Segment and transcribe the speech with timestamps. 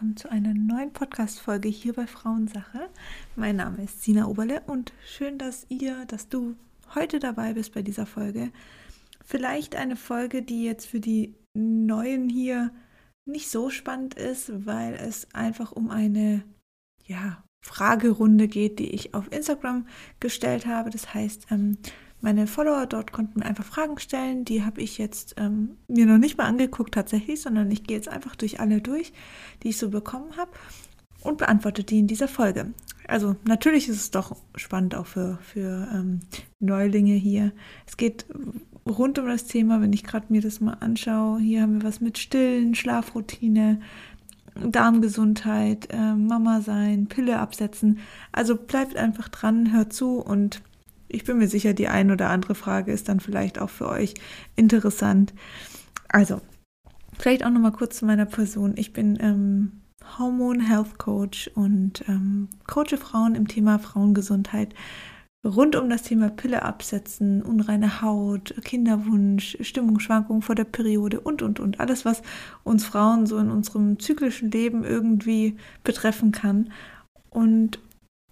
[0.00, 2.88] willkommen zu einer neuen Podcast-Folge hier bei Frauensache.
[3.36, 6.56] Mein Name ist Sina Oberle und schön, dass ihr, dass du
[6.94, 8.50] heute dabei bist bei dieser Folge.
[9.22, 12.72] Vielleicht eine Folge, die jetzt für die Neuen hier
[13.26, 16.44] nicht so spannend ist, weil es einfach um eine,
[17.04, 19.86] ja, Fragerunde geht, die ich auf Instagram
[20.18, 20.88] gestellt habe.
[20.88, 21.76] Das heißt, ähm,
[22.20, 24.44] meine Follower dort konnten mir einfach Fragen stellen.
[24.44, 28.08] Die habe ich jetzt ähm, mir noch nicht mal angeguckt tatsächlich, sondern ich gehe jetzt
[28.08, 29.12] einfach durch alle durch,
[29.62, 30.50] die ich so bekommen habe
[31.22, 32.72] und beantworte die in dieser Folge.
[33.08, 36.20] Also natürlich ist es doch spannend auch für, für ähm,
[36.60, 37.52] Neulinge hier.
[37.86, 38.26] Es geht
[38.86, 41.40] rund um das Thema, wenn ich gerade mir das mal anschaue.
[41.40, 43.80] Hier haben wir was mit Stillen, Schlafroutine,
[44.54, 47.98] Darmgesundheit, äh, Mama sein, Pille absetzen.
[48.32, 50.62] Also bleibt einfach dran, hört zu und
[51.10, 54.14] ich bin mir sicher, die ein oder andere Frage ist dann vielleicht auch für euch
[54.56, 55.34] interessant.
[56.08, 56.40] Also,
[57.18, 58.74] vielleicht auch nochmal kurz zu meiner Person.
[58.76, 59.82] Ich bin ähm,
[60.18, 64.74] Hormone Health Coach und ähm, coache Frauen im Thema Frauengesundheit
[65.44, 71.60] rund um das Thema Pille absetzen, unreine Haut, Kinderwunsch, Stimmungsschwankungen vor der Periode und, und,
[71.60, 71.80] und.
[71.80, 72.22] Alles, was
[72.62, 76.70] uns Frauen so in unserem zyklischen Leben irgendwie betreffen kann.
[77.30, 77.78] Und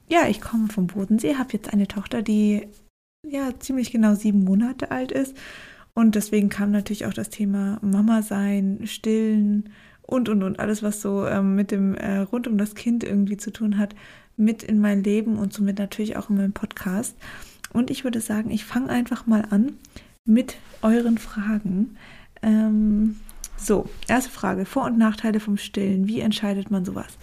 [0.08, 2.66] ja, ich komme vom Bodensee, habe jetzt eine Tochter, die
[3.26, 5.36] ja ziemlich genau sieben Monate alt ist.
[5.94, 9.70] Und deswegen kam natürlich auch das Thema Mama sein, Stillen
[10.02, 13.36] und und und alles, was so ähm, mit dem äh, rund um das Kind irgendwie
[13.36, 13.94] zu tun hat,
[14.36, 17.16] mit in mein Leben und somit natürlich auch in meinem Podcast.
[17.72, 19.72] Und ich würde sagen, ich fange einfach mal an
[20.24, 21.96] mit euren Fragen.
[22.42, 23.16] Ähm,
[23.56, 26.06] so, erste Frage: Vor- und Nachteile vom Stillen.
[26.06, 27.18] Wie entscheidet man sowas?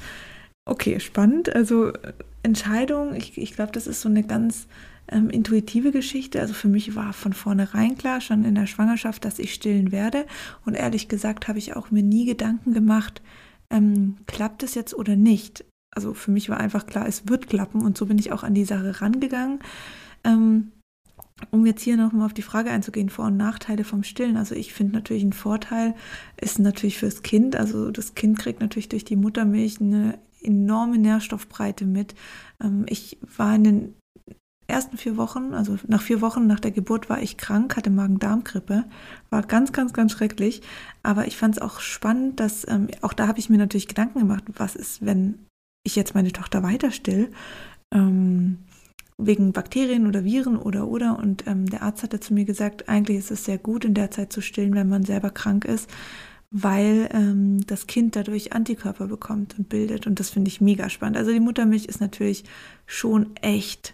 [0.65, 1.55] Okay, spannend.
[1.55, 1.93] Also
[2.45, 4.67] Entscheidung, ich, ich glaube, das ist so eine ganz
[5.07, 6.39] ähm, intuitive Geschichte.
[6.39, 10.25] Also für mich war von vornherein klar, schon in der Schwangerschaft, dass ich stillen werde.
[10.65, 13.21] Und ehrlich gesagt habe ich auch mir nie Gedanken gemacht,
[13.69, 15.65] ähm, klappt es jetzt oder nicht.
[15.91, 17.81] Also für mich war einfach klar, es wird klappen.
[17.81, 19.59] Und so bin ich auch an die Sache rangegangen.
[20.23, 20.71] Ähm,
[21.51, 24.37] um jetzt hier nochmal auf die Frage einzugehen, Vor- und Nachteile vom Stillen.
[24.37, 25.93] Also ich finde natürlich ein Vorteil
[26.39, 27.55] ist natürlich fürs Kind.
[27.55, 32.15] Also das Kind kriegt natürlich durch die Muttermilch eine enorme Nährstoffbreite mit.
[32.63, 33.95] Ähm, ich war in den
[34.67, 38.85] ersten vier Wochen, also nach vier Wochen nach der Geburt war ich krank, hatte Magen-Darm-Grippe,
[39.29, 40.61] war ganz, ganz, ganz schrecklich.
[41.03, 44.19] Aber ich fand es auch spannend, dass ähm, auch da habe ich mir natürlich Gedanken
[44.19, 45.45] gemacht, was ist, wenn
[45.83, 47.31] ich jetzt meine Tochter weiter still,
[47.93, 48.59] ähm,
[49.17, 51.19] wegen Bakterien oder Viren oder oder.
[51.19, 54.11] Und ähm, der Arzt hatte zu mir gesagt, eigentlich ist es sehr gut, in der
[54.11, 55.89] Zeit zu stillen, wenn man selber krank ist,
[56.57, 60.07] weil ähm, das Kind dadurch Antikörper bekommt und bildet.
[60.07, 61.17] Und das finde ich mega spannend.
[61.17, 62.45] Also die Muttermilch ist natürlich
[62.85, 63.93] schon echt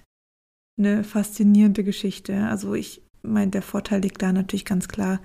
[0.78, 2.46] eine faszinierende Geschichte.
[2.46, 5.22] Also ich meine, der Vorteil liegt da natürlich ganz klar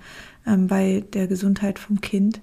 [0.47, 2.41] ähm, bei der Gesundheit vom Kind.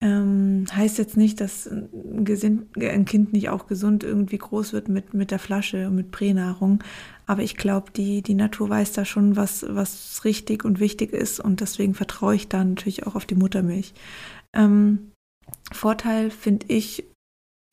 [0.00, 5.32] Ähm, heißt jetzt nicht, dass ein, Kind nicht auch gesund irgendwie groß wird mit, mit
[5.32, 6.84] der Flasche und mit Pränahrung.
[7.28, 11.40] Aber ich glaube, die, die Natur weiß da schon, was, was richtig und wichtig ist.
[11.40, 13.92] Und deswegen vertraue ich da natürlich auch auf die Muttermilch.
[14.56, 15.12] Ähm,
[15.70, 17.04] Vorteil finde ich,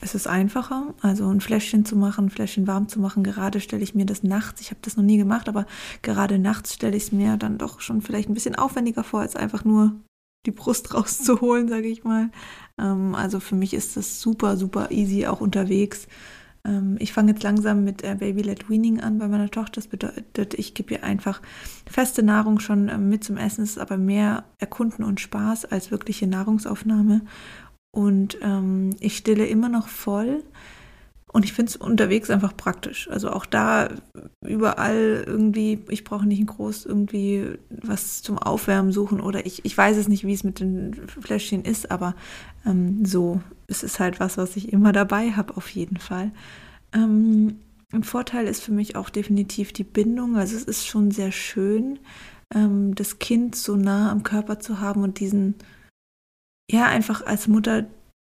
[0.04, 3.24] es ist einfacher, also ein Fläschchen zu machen, ein Fläschchen warm zu machen.
[3.24, 5.66] Gerade stelle ich mir das nachts, ich habe das noch nie gemacht, aber
[6.02, 9.38] gerade nachts stelle ich es mir dann doch schon vielleicht ein bisschen aufwendiger vor, als
[9.38, 9.96] einfach nur
[10.46, 12.30] die Brust rauszuholen, sage ich mal.
[12.78, 16.10] Ähm, also für mich ist das super, super easy, auch unterwegs.
[16.66, 19.76] Ähm, ich fange jetzt langsam mit äh, Baby-led Weaning an bei meiner Tochter.
[19.76, 21.42] Das bedeutet, ich gebe ihr einfach
[21.90, 23.64] feste Nahrung schon äh, mit zum Essen.
[23.64, 27.22] Es ist aber mehr Erkunden und Spaß als wirkliche Nahrungsaufnahme.
[27.92, 30.44] Und ähm, ich stille immer noch voll.
[31.32, 33.10] Und ich finde es unterwegs einfach praktisch.
[33.10, 33.90] Also auch da
[34.46, 39.78] überall irgendwie, ich brauche nicht ein groß irgendwie was zum Aufwärmen suchen oder ich, ich
[39.78, 42.16] weiß es nicht, wie es mit den Fläschchen ist, aber
[42.66, 46.32] ähm, so ist es halt was, was ich immer dabei habe, auf jeden Fall.
[46.94, 47.60] Ähm,
[47.92, 50.38] ein Vorteil ist für mich auch definitiv die Bindung.
[50.38, 52.00] Also es ist schon sehr schön,
[52.54, 55.56] ähm, das Kind so nah am Körper zu haben und diesen,
[56.72, 57.86] ja, einfach als Mutter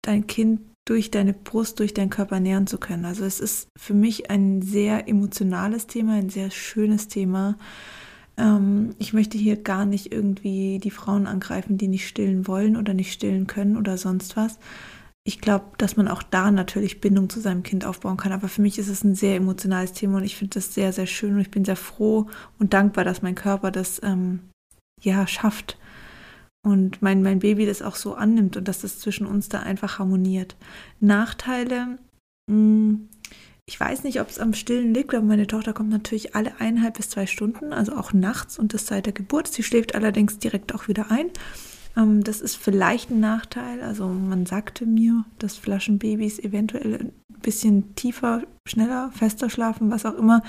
[0.02, 3.04] dein Kind durch deine Brust, durch deinen Körper nähern zu können.
[3.04, 7.56] Also es ist für mich ein sehr emotionales Thema, ein sehr schönes Thema.
[8.38, 12.94] Ähm, ich möchte hier gar nicht irgendwie die Frauen angreifen, die nicht stillen wollen oder
[12.94, 14.58] nicht stillen können oder sonst was.
[15.24, 18.30] Ich glaube, dass man auch da natürlich Bindung zu seinem Kind aufbauen kann.
[18.30, 21.06] Aber für mich ist es ein sehr emotionales Thema und ich finde das sehr, sehr
[21.06, 22.28] schön und ich bin sehr froh
[22.60, 24.38] und dankbar, dass mein Körper das ähm,
[25.02, 25.78] ja schafft
[26.66, 30.00] und mein, mein Baby das auch so annimmt und dass das zwischen uns da einfach
[30.00, 30.56] harmoniert.
[30.98, 31.98] Nachteile,
[32.50, 33.08] hm,
[33.66, 36.96] ich weiß nicht, ob es am Stillen liegt, aber meine Tochter kommt natürlich alle eineinhalb
[36.96, 39.46] bis zwei Stunden, also auch nachts und das seit der Geburt.
[39.46, 41.30] Sie schläft allerdings direkt auch wieder ein.
[41.96, 43.80] Ähm, das ist vielleicht ein Nachteil.
[43.80, 47.12] Also man sagte mir, dass Flaschenbabys eventuell ein
[47.42, 50.42] bisschen tiefer, schneller, fester schlafen, was auch immer.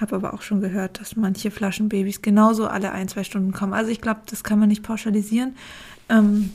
[0.00, 3.72] Habe aber auch schon gehört, dass manche Flaschenbabys genauso alle ein, zwei Stunden kommen.
[3.72, 5.56] Also ich glaube, das kann man nicht pauschalisieren.
[6.08, 6.50] Ähm,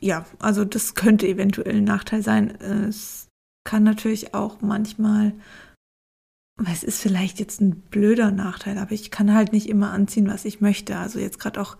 [0.00, 2.50] ja, also das könnte eventuell ein Nachteil sein.
[2.60, 3.28] Es
[3.64, 5.32] kann natürlich auch manchmal,
[6.70, 10.44] es ist vielleicht jetzt ein blöder Nachteil, aber ich kann halt nicht immer anziehen, was
[10.44, 10.96] ich möchte.
[10.96, 11.76] Also jetzt gerade auch,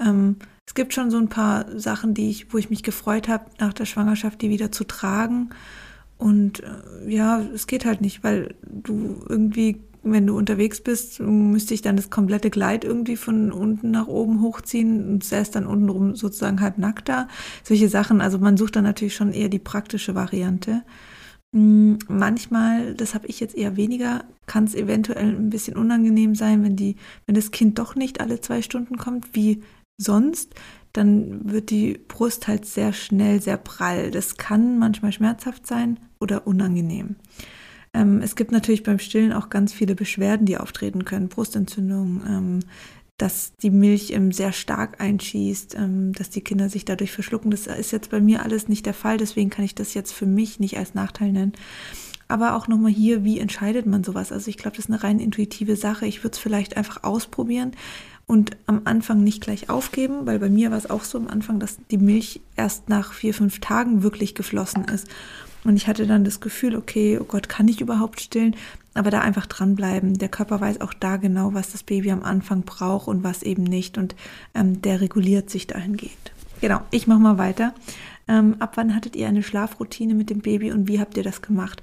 [0.00, 0.36] ähm,
[0.66, 3.72] es gibt schon so ein paar Sachen, die ich, wo ich mich gefreut habe, nach
[3.72, 5.50] der Schwangerschaft die wieder zu tragen.
[6.18, 11.74] Und äh, ja, es geht halt nicht, weil du irgendwie wenn du unterwegs bist, müsste
[11.74, 16.14] ich dann das komplette Kleid irgendwie von unten nach oben hochziehen und säß dann untenrum
[16.14, 17.28] sozusagen halb nackt da.
[17.64, 20.82] Solche Sachen, also man sucht dann natürlich schon eher die praktische Variante.
[21.54, 26.62] Hm, manchmal, das habe ich jetzt eher weniger, kann es eventuell ein bisschen unangenehm sein,
[26.62, 29.62] wenn die, wenn das Kind doch nicht alle zwei Stunden kommt, wie
[30.00, 30.54] sonst,
[30.98, 34.10] dann wird die Brust halt sehr schnell sehr prall.
[34.10, 37.16] Das kann manchmal schmerzhaft sein oder unangenehm.
[37.94, 41.28] Ähm, es gibt natürlich beim Stillen auch ganz viele Beschwerden, die auftreten können.
[41.28, 42.60] Brustentzündung, ähm,
[43.16, 47.52] dass die Milch ähm, sehr stark einschießt, ähm, dass die Kinder sich dadurch verschlucken.
[47.52, 50.26] Das ist jetzt bei mir alles nicht der Fall, deswegen kann ich das jetzt für
[50.26, 51.52] mich nicht als Nachteil nennen.
[52.26, 54.32] Aber auch nochmal hier, wie entscheidet man sowas?
[54.32, 56.06] Also ich glaube, das ist eine rein intuitive Sache.
[56.06, 57.72] Ich würde es vielleicht einfach ausprobieren
[58.28, 61.58] und am Anfang nicht gleich aufgeben, weil bei mir war es auch so am Anfang,
[61.58, 65.08] dass die Milch erst nach vier, fünf Tagen wirklich geflossen ist.
[65.64, 68.54] Und ich hatte dann das Gefühl, okay, oh Gott, kann ich überhaupt stillen?
[68.92, 70.18] Aber da einfach dranbleiben.
[70.18, 73.64] Der Körper weiß auch da genau, was das Baby am Anfang braucht und was eben
[73.64, 73.96] nicht.
[73.96, 74.14] Und
[74.54, 76.32] ähm, der reguliert sich dahingehend.
[76.60, 77.72] Genau, ich mache mal weiter.
[78.28, 81.40] Ähm, ab wann hattet ihr eine Schlafroutine mit dem Baby und wie habt ihr das
[81.40, 81.82] gemacht?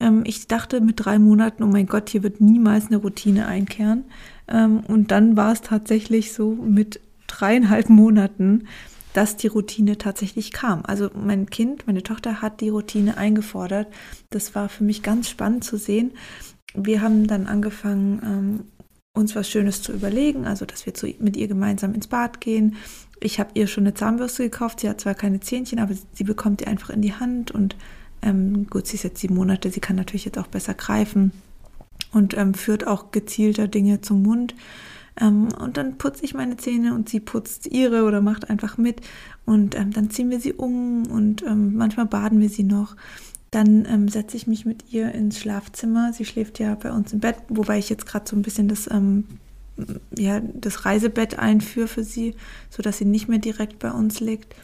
[0.00, 4.04] Ähm, ich dachte mit drei Monaten, oh mein Gott, hier wird niemals eine Routine einkehren.
[4.48, 8.66] Ähm, und dann war es tatsächlich so mit dreieinhalb Monaten,
[9.12, 10.82] dass die Routine tatsächlich kam.
[10.84, 13.86] Also mein Kind, meine Tochter hat die Routine eingefordert.
[14.30, 16.12] Das war für mich ganz spannend zu sehen.
[16.74, 18.64] Wir haben dann angefangen, ähm,
[19.14, 22.76] uns was Schönes zu überlegen, also dass wir zu, mit ihr gemeinsam ins Bad gehen.
[23.20, 24.80] Ich habe ihr schon eine Zahnbürste gekauft.
[24.80, 27.76] Sie hat zwar keine Zähnchen, aber sie bekommt die einfach in die Hand und
[28.24, 31.32] ähm, gut, sie ist jetzt sieben Monate, sie kann natürlich jetzt auch besser greifen
[32.12, 34.54] und ähm, führt auch gezielter Dinge zum Mund.
[35.20, 39.00] Ähm, und dann putze ich meine Zähne und sie putzt ihre oder macht einfach mit.
[39.44, 42.96] Und ähm, dann ziehen wir sie um und ähm, manchmal baden wir sie noch.
[43.50, 46.12] Dann ähm, setze ich mich mit ihr ins Schlafzimmer.
[46.12, 48.90] Sie schläft ja bei uns im Bett, wobei ich jetzt gerade so ein bisschen das,
[48.90, 49.24] ähm,
[50.16, 52.34] ja, das Reisebett einführe für sie,
[52.70, 54.56] sodass sie nicht mehr direkt bei uns liegt.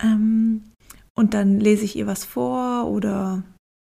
[0.00, 0.62] Ähm,
[1.18, 3.42] und dann lese ich ihr was vor oder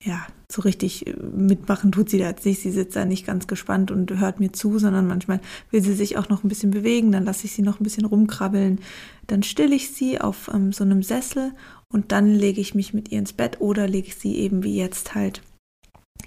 [0.05, 2.61] ja, so richtig äh, mitmachen tut sie da jetzt nicht.
[2.61, 5.41] Sie sitzt da nicht ganz gespannt und hört mir zu, sondern manchmal
[5.71, 7.13] will sie sich auch noch ein bisschen bewegen.
[7.13, 8.79] Dann lasse ich sie noch ein bisschen rumkrabbeln.
[9.27, 11.53] Dann stille ich sie auf ähm, so einem Sessel
[11.91, 14.77] und dann lege ich mich mit ihr ins Bett oder lege ich sie eben wie
[14.77, 15.41] jetzt halt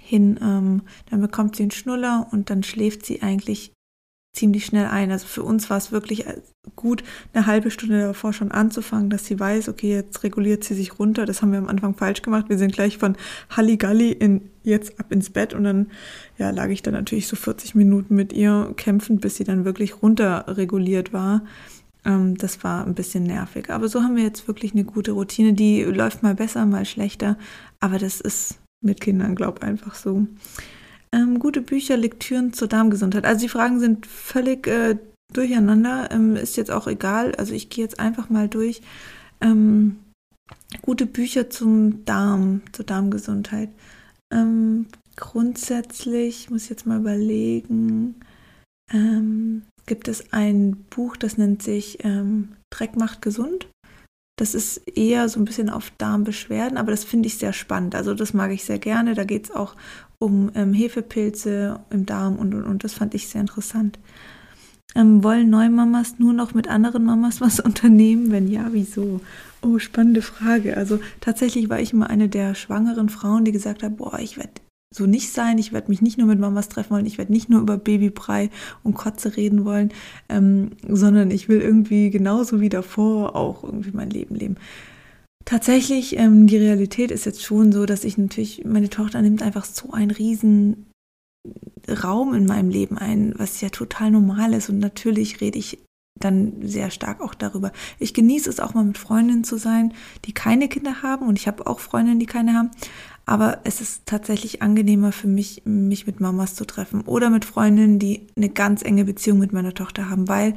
[0.02, 0.40] hin.
[0.42, 3.70] Ähm, dann bekommt sie einen Schnuller und dann schläft sie eigentlich
[4.38, 5.10] ziemlich schnell ein.
[5.10, 6.40] Also für uns war es wirklich äh,
[6.76, 7.02] gut,
[7.32, 11.26] eine halbe Stunde davor schon anzufangen, dass sie weiß, okay, jetzt reguliert sie sich runter.
[11.26, 12.46] Das haben wir am Anfang falsch gemacht.
[12.48, 13.16] Wir sind gleich von
[13.50, 15.88] Halligalli in jetzt ab ins Bett und dann
[16.36, 20.02] ja, lag ich dann natürlich so 40 Minuten mit ihr kämpfend, bis sie dann wirklich
[20.02, 21.42] runter reguliert war.
[22.04, 23.70] Ähm, das war ein bisschen nervig.
[23.70, 25.54] Aber so haben wir jetzt wirklich eine gute Routine.
[25.54, 27.36] Die läuft mal besser, mal schlechter.
[27.80, 30.26] Aber das ist mit Kindern, glaub einfach so.
[31.12, 33.24] Ähm, gute Bücher, Lektüren zur Darmgesundheit.
[33.24, 34.96] Also die Fragen sind völlig äh,
[35.32, 36.10] durcheinander.
[36.10, 37.34] Ähm, ist jetzt auch egal.
[37.36, 38.82] Also ich gehe jetzt einfach mal durch.
[39.40, 39.96] Ähm,
[40.82, 43.70] gute Bücher zum Darm, zur Darmgesundheit.
[44.32, 44.86] Ähm,
[45.16, 48.16] grundsätzlich muss ich jetzt mal überlegen.
[48.92, 53.68] Ähm, gibt es ein Buch, das nennt sich ähm, Dreck macht gesund.
[54.38, 57.96] Das ist eher so ein bisschen auf Darmbeschwerden, aber das finde ich sehr spannend.
[57.96, 59.14] Also das mag ich sehr gerne.
[59.14, 59.74] Da geht es auch
[60.18, 63.98] um ähm, Hefepilze im Darm und, und, und das fand ich sehr interessant.
[64.94, 68.30] Ähm, wollen Neumamas nur noch mit anderen Mamas was unternehmen?
[68.30, 69.20] Wenn ja, wieso?
[69.62, 70.76] Oh, spannende Frage.
[70.76, 74.52] Also tatsächlich war ich immer eine der schwangeren Frauen, die gesagt hat, boah, ich werde
[74.90, 75.58] so nicht sein.
[75.58, 78.50] Ich werde mich nicht nur mit Mamas treffen wollen, ich werde nicht nur über Babybrei
[78.82, 79.92] und Kotze reden wollen,
[80.28, 84.56] ähm, sondern ich will irgendwie genauso wie davor auch irgendwie mein Leben leben.
[85.48, 89.64] Tatsächlich, ähm, die Realität ist jetzt schon so, dass ich natürlich, meine Tochter nimmt einfach
[89.64, 90.90] so einen riesen
[91.88, 94.68] Raum in meinem Leben ein, was ja total normal ist.
[94.68, 95.78] Und natürlich rede ich
[96.20, 97.72] dann sehr stark auch darüber.
[97.98, 99.94] Ich genieße es auch mal mit Freundinnen zu sein,
[100.26, 101.26] die keine Kinder haben.
[101.26, 102.70] Und ich habe auch Freundinnen, die keine haben.
[103.24, 107.98] Aber es ist tatsächlich angenehmer für mich, mich mit Mamas zu treffen oder mit Freundinnen,
[107.98, 110.56] die eine ganz enge Beziehung mit meiner Tochter haben, weil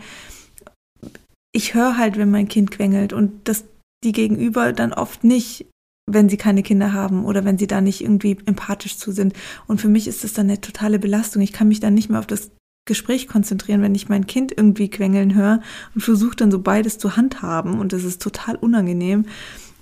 [1.53, 3.63] ich höre halt, wenn mein Kind quengelt und das
[4.03, 5.67] die Gegenüber dann oft nicht,
[6.09, 9.33] wenn sie keine Kinder haben oder wenn sie da nicht irgendwie empathisch zu sind.
[9.67, 11.41] Und für mich ist das dann eine totale Belastung.
[11.41, 12.51] Ich kann mich dann nicht mehr auf das
[12.85, 15.61] Gespräch konzentrieren, wenn ich mein Kind irgendwie quengeln höre
[15.93, 19.25] und versuche dann so beides zu handhaben und das ist total unangenehm.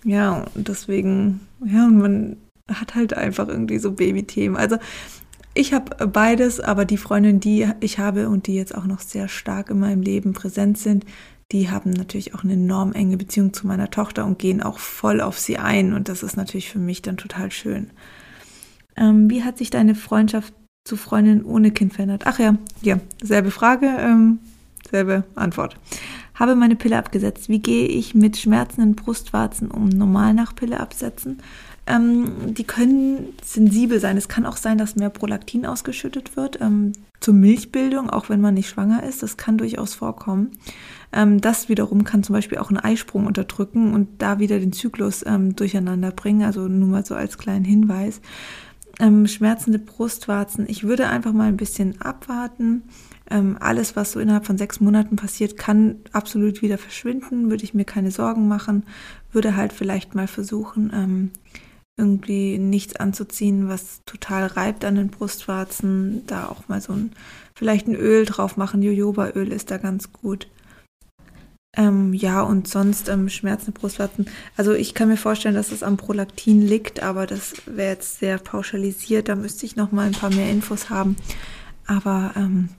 [0.03, 2.38] Ja, und deswegen, ja, und man
[2.69, 4.57] hat halt einfach irgendwie so Babythemen.
[4.57, 4.77] Also
[5.53, 9.27] ich habe beides, aber die Freundin, die ich habe und die jetzt auch noch sehr
[9.27, 11.05] stark in meinem Leben präsent sind,
[11.51, 15.20] die haben natürlich auch eine enorm enge Beziehung zu meiner Tochter und gehen auch voll
[15.20, 15.94] auf sie ein.
[15.94, 17.89] Und das ist natürlich für mich dann total schön.
[18.96, 20.53] Ähm, wie hat sich deine Freundschaft
[20.86, 22.24] zu Freundinnen ohne Kind verändert?
[22.25, 24.39] Ach ja, ja, selbe Frage, ähm,
[24.89, 25.77] selbe Antwort.
[26.36, 27.50] Habe meine Pille abgesetzt.
[27.50, 29.89] Wie gehe ich mit schmerzenden Brustwarzen um?
[29.89, 31.39] Normal nach Pille absetzen.
[31.86, 34.15] Ähm, die können sensibel sein.
[34.15, 38.53] Es kann auch sein, dass mehr Prolaktin ausgeschüttet wird ähm, zur Milchbildung, auch wenn man
[38.53, 39.24] nicht schwanger ist.
[39.24, 40.51] Das kann durchaus vorkommen.
[41.12, 45.25] Ähm, das wiederum kann zum Beispiel auch einen Eisprung unterdrücken und da wieder den Zyklus
[45.25, 46.44] ähm, durcheinander bringen.
[46.44, 48.22] Also nur mal so als kleinen Hinweis.
[49.00, 50.66] Ähm, schmerzende Brustwarzen.
[50.68, 52.84] Ich würde einfach mal ein bisschen abwarten.
[53.60, 57.51] Alles, was so innerhalb von sechs Monaten passiert, kann absolut wieder verschwinden.
[57.51, 58.88] Würde ich mir keine Sorgen machen.
[59.32, 61.30] Würde halt vielleicht mal versuchen,
[61.96, 66.25] irgendwie nichts anzuziehen, was total reibt an den Brustwarzen.
[66.25, 67.12] Da auch mal so ein,
[67.54, 68.82] vielleicht ein Öl drauf machen.
[68.82, 70.48] Jojobaöl ist da ganz gut.
[71.77, 74.27] Ähm, ja, und sonst ähm, Schmerzen Brustwarzen.
[74.57, 78.39] Also ich kann mir vorstellen, dass es am Prolaktin liegt, aber das wäre jetzt sehr
[78.39, 79.29] pauschalisiert.
[79.29, 81.15] Da müsste ich noch mal ein paar mehr Infos haben.
[81.85, 82.69] Aber ähm,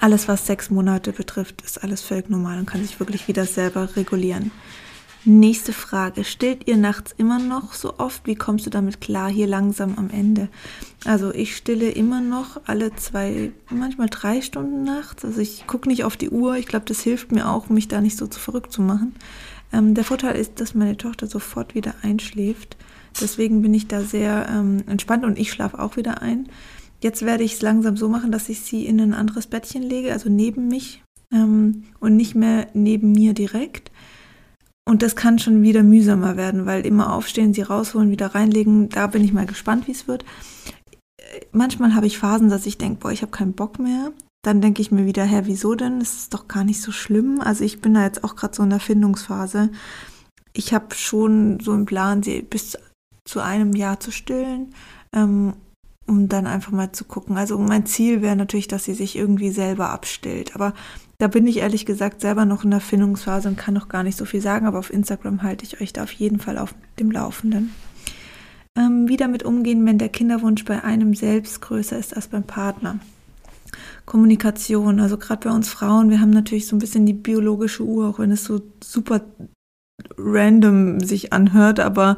[0.00, 3.96] alles, was sechs Monate betrifft, ist alles völlig normal und kann sich wirklich wieder selber
[3.96, 4.50] regulieren.
[5.26, 6.22] Nächste Frage.
[6.22, 8.26] Stillt ihr nachts immer noch so oft?
[8.26, 9.30] Wie kommst du damit klar?
[9.30, 10.48] Hier langsam am Ende.
[11.06, 15.24] Also ich stille immer noch alle zwei, manchmal drei Stunden nachts.
[15.24, 16.56] Also ich gucke nicht auf die Uhr.
[16.56, 19.14] Ich glaube, das hilft mir auch, mich da nicht so zu verrückt zu machen.
[19.72, 22.76] Ähm, der Vorteil ist, dass meine Tochter sofort wieder einschläft.
[23.18, 26.50] Deswegen bin ich da sehr ähm, entspannt und ich schlafe auch wieder ein.
[27.00, 30.12] Jetzt werde ich es langsam so machen, dass ich sie in ein anderes Bettchen lege,
[30.12, 31.02] also neben mich
[31.32, 33.90] ähm, und nicht mehr neben mir direkt
[34.86, 38.90] und das kann schon wieder mühsamer werden, weil immer aufstehen, sie rausholen, wieder reinlegen.
[38.90, 40.24] Da bin ich mal gespannt, wie es wird.
[41.52, 44.12] Manchmal habe ich Phasen, dass ich denke, boah, ich habe keinen Bock mehr.
[44.42, 46.00] Dann denke ich mir wieder, hä, wieso denn?
[46.00, 47.40] Das ist doch gar nicht so schlimm.
[47.40, 49.70] Also ich bin da jetzt auch gerade so in der Findungsphase.
[50.52, 52.76] Ich habe schon so einen Plan, sie bis
[53.24, 54.74] zu einem Jahr zu stillen,
[55.14, 55.54] ähm,
[56.06, 57.38] um dann einfach mal zu gucken.
[57.38, 60.54] Also mein Ziel wäre natürlich, dass sie sich irgendwie selber abstillt.
[60.54, 60.74] Aber
[61.18, 64.18] da bin ich ehrlich gesagt selber noch in der Findungsphase und kann noch gar nicht
[64.18, 67.10] so viel sagen, aber auf Instagram halte ich euch da auf jeden Fall auf dem
[67.10, 67.72] Laufenden.
[68.76, 72.98] Ähm, wie damit umgehen, wenn der Kinderwunsch bei einem selbst größer ist als beim Partner.
[74.04, 78.08] Kommunikation, also gerade bei uns Frauen, wir haben natürlich so ein bisschen die biologische Uhr,
[78.08, 79.20] auch wenn es so super
[80.16, 82.16] random sich anhört, aber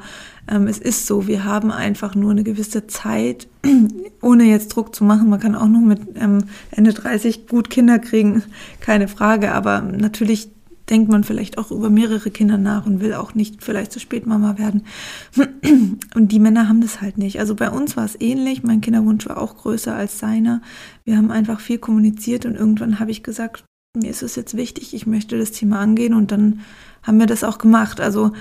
[0.49, 3.49] ähm, es ist so, wir haben einfach nur eine gewisse Zeit,
[4.23, 5.28] ohne jetzt Druck zu machen.
[5.28, 8.42] Man kann auch noch mit ähm, Ende 30 gut Kinder kriegen,
[8.80, 10.50] keine Frage, aber natürlich
[10.88, 14.26] denkt man vielleicht auch über mehrere Kinder nach und will auch nicht vielleicht zu spät
[14.26, 14.85] Mama werden.
[16.14, 17.40] Und die Männer haben das halt nicht.
[17.40, 18.62] Also bei uns war es ähnlich.
[18.62, 20.62] Mein Kinderwunsch war auch größer als seiner.
[21.04, 23.64] Wir haben einfach viel kommuniziert und irgendwann habe ich gesagt,
[23.97, 26.61] mir ist es jetzt wichtig, ich möchte das Thema angehen und dann
[27.07, 28.01] haben wir das auch gemacht.
[28.01, 28.33] Also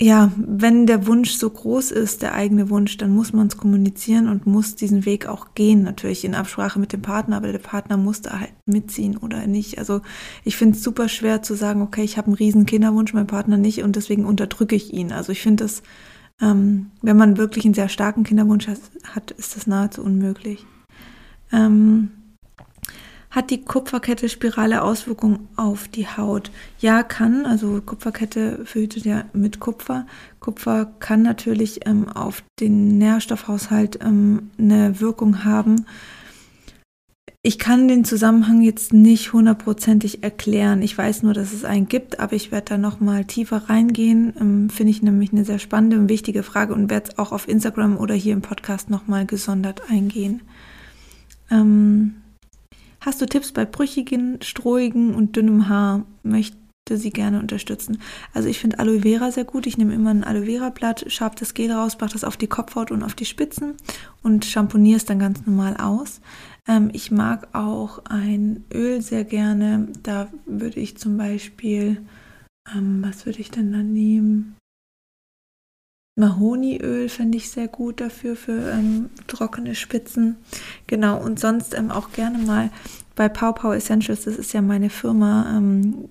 [0.00, 4.28] ja, wenn der Wunsch so groß ist, der eigene Wunsch, dann muss man es kommunizieren
[4.28, 7.96] und muss diesen Weg auch gehen, natürlich in Absprache mit dem Partner, aber der Partner
[7.96, 9.78] muss da halt mitziehen oder nicht.
[9.78, 10.00] Also
[10.44, 13.56] ich finde es super schwer zu sagen, okay, ich habe einen riesen Kinderwunsch, mein Partner
[13.56, 15.10] nicht und deswegen unterdrücke ich ihn.
[15.10, 15.82] Also ich finde das,
[16.40, 20.64] ähm, wenn man wirklich einen sehr starken Kinderwunsch hat, ist das nahezu unmöglich.
[21.52, 22.10] Ähm,
[23.38, 26.50] hat die Kupferkette spirale Auswirkungen auf die Haut?
[26.80, 27.46] Ja, kann.
[27.46, 30.06] Also Kupferkette verhütet ja mit Kupfer.
[30.40, 35.86] Kupfer kann natürlich ähm, auf den Nährstoffhaushalt ähm, eine Wirkung haben.
[37.42, 40.82] Ich kann den Zusammenhang jetzt nicht hundertprozentig erklären.
[40.82, 44.34] Ich weiß nur, dass es einen gibt, aber ich werde da nochmal tiefer reingehen.
[44.40, 47.46] Ähm, Finde ich nämlich eine sehr spannende und wichtige Frage und werde es auch auf
[47.46, 50.40] Instagram oder hier im Podcast nochmal gesondert eingehen.
[51.52, 52.16] Ähm,
[53.08, 56.04] Hast du Tipps bei brüchigen, strohigen und dünnem Haar?
[56.22, 56.58] Möchte
[56.98, 58.02] sie gerne unterstützen.
[58.34, 59.66] Also ich finde Aloe Vera sehr gut.
[59.66, 62.48] Ich nehme immer ein Aloe Vera Blatt, schab das Gel raus, mache das auf die
[62.48, 63.76] Kopfhaut und auf die Spitzen
[64.22, 66.20] und shampooniere es dann ganz normal aus.
[66.66, 69.88] Ähm, ich mag auch ein Öl sehr gerne.
[70.02, 72.02] Da würde ich zum Beispiel,
[72.76, 74.57] ähm, was würde ich denn da nehmen?
[76.18, 80.36] Mahoniöl fände ich sehr gut dafür, für ähm, trockene Spitzen.
[80.86, 82.70] Genau, und sonst ähm, auch gerne mal
[83.14, 86.08] bei Pau Pau Essentials, das ist ja meine Firma, ähm,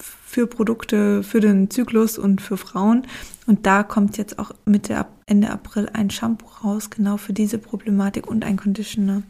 [0.00, 3.06] für Produkte für den Zyklus und für Frauen.
[3.46, 8.26] Und da kommt jetzt auch Mitte Ende April ein Shampoo raus, genau für diese Problematik
[8.26, 9.22] und ein Conditioner.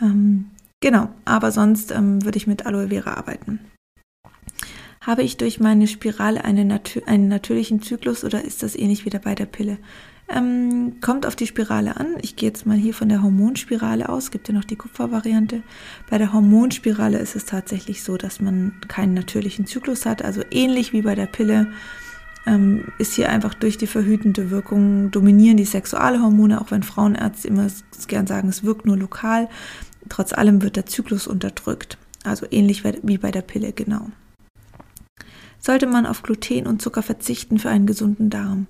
[0.00, 3.60] Ähm, genau, aber sonst ähm, würde ich mit Aloe Vera arbeiten.
[5.02, 9.10] Habe ich durch meine Spirale eine Natu einen natürlichen Zyklus oder ist das ähnlich wie
[9.10, 9.78] bei der Pille?
[10.28, 12.16] Ähm, kommt auf die Spirale an.
[12.20, 14.30] Ich gehe jetzt mal hier von der Hormonspirale aus.
[14.30, 15.62] Gibt ja noch die Kupfervariante.
[16.10, 20.22] Bei der Hormonspirale ist es tatsächlich so, dass man keinen natürlichen Zyklus hat.
[20.22, 21.68] Also ähnlich wie bei der Pille
[22.46, 27.68] ähm, ist hier einfach durch die verhütende Wirkung dominieren die Sexualhormone, auch wenn Frauenärzte immer
[28.06, 29.48] gern sagen, es wirkt nur lokal.
[30.10, 31.96] Trotz allem wird der Zyklus unterdrückt.
[32.22, 34.10] Also ähnlich wie bei der Pille, genau.
[35.60, 38.66] Sollte man auf Gluten und Zucker verzichten für einen gesunden Darm?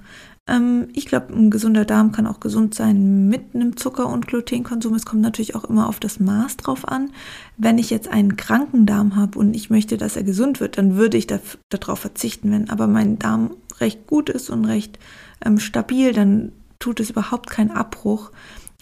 [0.46, 4.94] Ähm, ich glaube, ein gesunder Darm kann auch gesund sein mit einem Zucker- und Glutenkonsum.
[4.94, 7.10] Es kommt natürlich auch immer auf das Maß drauf an.
[7.56, 10.96] Wenn ich jetzt einen kranken Darm habe und ich möchte, dass er gesund wird, dann
[10.96, 12.50] würde ich darauf verzichten.
[12.50, 14.98] Wenn aber mein Darm recht gut ist und recht
[15.44, 18.32] ähm, stabil, dann tut es überhaupt keinen Abbruch,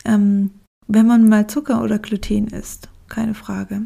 [0.05, 0.51] ähm,
[0.87, 2.89] wenn man mal Zucker oder Gluten isst.
[3.09, 3.83] Keine Frage.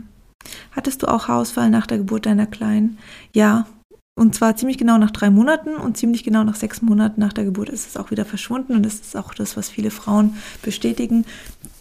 [0.72, 2.98] Hattest du auch Haarausfall nach der Geburt deiner Kleinen?
[3.32, 3.66] Ja,
[4.14, 7.44] und zwar ziemlich genau nach drei Monaten und ziemlich genau nach sechs Monaten nach der
[7.44, 8.74] Geburt ist es auch wieder verschwunden.
[8.74, 11.24] Und das ist auch das, was viele Frauen bestätigen.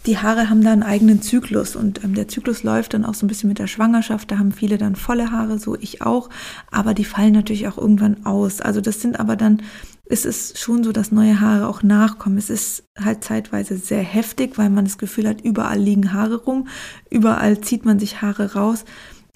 [0.06, 3.26] Die Haare haben da einen eigenen Zyklus und ähm, der Zyklus läuft dann auch so
[3.26, 4.32] ein bisschen mit der Schwangerschaft.
[4.32, 6.30] Da haben viele dann volle Haare, so ich auch.
[6.72, 8.62] Aber die fallen natürlich auch irgendwann aus.
[8.62, 9.62] Also das sind aber dann,
[10.06, 12.38] es ist schon so, dass neue Haare auch nachkommen.
[12.38, 16.70] Es ist halt zeitweise sehr heftig, weil man das Gefühl hat, überall liegen Haare rum.
[17.10, 18.86] Überall zieht man sich Haare raus.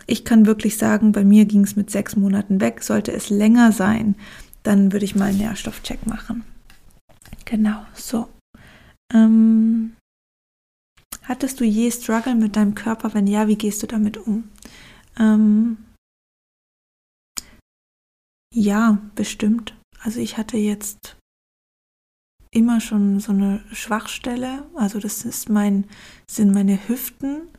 [0.05, 2.83] Ich kann wirklich sagen, bei mir ging es mit sechs Monaten weg.
[2.83, 4.15] Sollte es länger sein,
[4.63, 6.43] dann würde ich mal einen Nährstoffcheck machen.
[7.45, 8.29] Genau, so.
[9.13, 9.95] Ähm,
[11.23, 13.13] hattest du je Struggle mit deinem Körper?
[13.13, 14.49] Wenn ja, wie gehst du damit um?
[15.17, 15.77] Ähm,
[18.53, 19.75] ja, bestimmt.
[19.99, 21.17] Also ich hatte jetzt
[22.51, 24.65] immer schon so eine Schwachstelle.
[24.75, 25.85] Also das ist mein,
[26.29, 27.49] sind meine Hüften,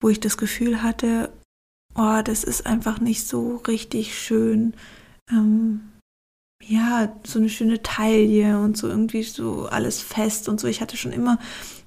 [0.00, 1.32] wo ich das Gefühl hatte,
[2.00, 4.74] oh, das ist einfach nicht so richtig schön.
[5.30, 5.80] Ähm,
[6.64, 10.66] ja, so eine schöne Taille und so irgendwie so alles fest und so.
[10.66, 11.38] Ich hatte schon immer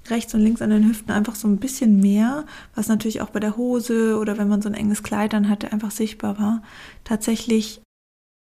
[0.08, 2.46] rechts und links an den Hüften einfach so ein bisschen mehr,
[2.76, 5.72] was natürlich auch bei der Hose oder wenn man so ein enges Kleid dann hatte,
[5.72, 6.62] einfach sichtbar war.
[7.04, 7.82] Tatsächlich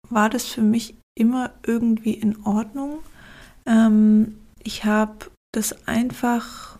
[0.09, 2.99] war das für mich immer irgendwie in Ordnung.
[3.65, 6.79] Ähm, ich habe das einfach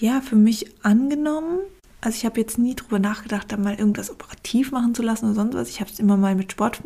[0.00, 1.60] ja für mich angenommen
[2.00, 5.34] also ich habe jetzt nie drüber nachgedacht, da mal irgendwas operativ machen zu lassen oder
[5.34, 5.68] sonst was.
[5.68, 6.80] Ich habe es immer mal mit Sport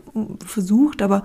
[0.47, 1.23] versucht, aber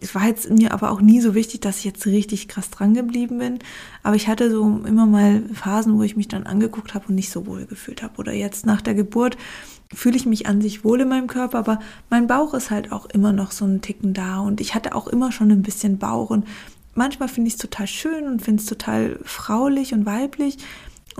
[0.00, 2.94] es war jetzt mir aber auch nie so wichtig, dass ich jetzt richtig krass dran
[2.94, 3.58] geblieben bin.
[4.02, 7.30] Aber ich hatte so immer mal Phasen, wo ich mich dann angeguckt habe und nicht
[7.30, 8.18] so wohl gefühlt habe.
[8.18, 9.36] Oder jetzt nach der Geburt
[9.92, 13.06] fühle ich mich an sich wohl in meinem Körper, aber mein Bauch ist halt auch
[13.06, 16.30] immer noch so ein Ticken da und ich hatte auch immer schon ein bisschen Bauch
[16.30, 16.46] und
[16.94, 20.58] manchmal finde ich es total schön und finde es total fraulich und weiblich.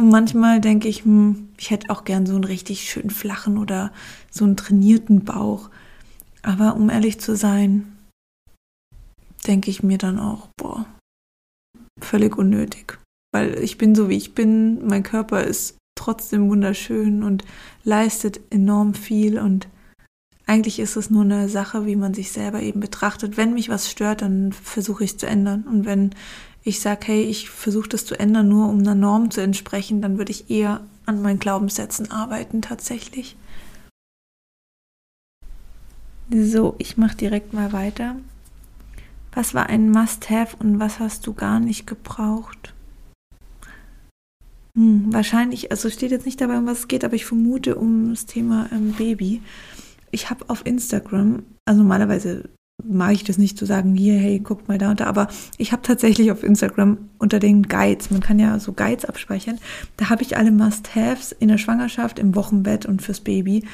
[0.00, 3.92] Und manchmal denke ich, hm, ich hätte auch gern so einen richtig schön flachen oder
[4.30, 5.68] so einen trainierten Bauch.
[6.40, 7.98] Aber um ehrlich zu sein,
[9.46, 10.86] denke ich mir dann auch, boah,
[12.00, 12.98] völlig unnötig.
[13.30, 14.86] Weil ich bin so, wie ich bin.
[14.86, 17.44] Mein Körper ist trotzdem wunderschön und
[17.84, 19.38] leistet enorm viel.
[19.38, 19.68] Und
[20.46, 23.36] eigentlich ist es nur eine Sache, wie man sich selber eben betrachtet.
[23.36, 25.64] Wenn mich was stört, dann versuche ich es zu ändern.
[25.64, 26.14] Und wenn
[26.62, 30.18] ich sage, hey, ich versuche das zu ändern, nur um einer Norm zu entsprechen, dann
[30.18, 33.37] würde ich eher an meinen Glaubenssätzen arbeiten tatsächlich.
[36.31, 38.16] So, ich mache direkt mal weiter.
[39.33, 42.75] Was war ein Must-Have und was hast du gar nicht gebraucht?
[44.77, 48.11] Hm, wahrscheinlich, also steht jetzt nicht dabei, um was es geht, aber ich vermute um
[48.11, 49.42] das Thema ähm, Baby.
[50.12, 52.49] Ich habe auf Instagram, also normalerweise
[52.88, 55.73] mag ich das nicht zu sagen, hier, hey, guck mal da und da, aber ich
[55.73, 59.59] habe tatsächlich auf Instagram unter den Guides, man kann ja so Guides abspeichern,
[59.97, 63.64] da habe ich alle Must-Haves in der Schwangerschaft, im Wochenbett und fürs Baby.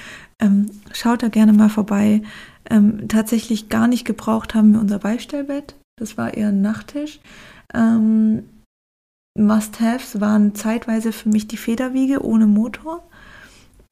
[0.40, 2.22] Ähm, schaut da gerne mal vorbei.
[2.68, 7.20] Ähm, tatsächlich gar nicht gebraucht haben wir unser Beistellbett, das war eher ein Nachttisch.
[7.74, 8.44] Ähm,
[9.36, 13.02] Must-Haves waren zeitweise für mich die Federwiege ohne Motor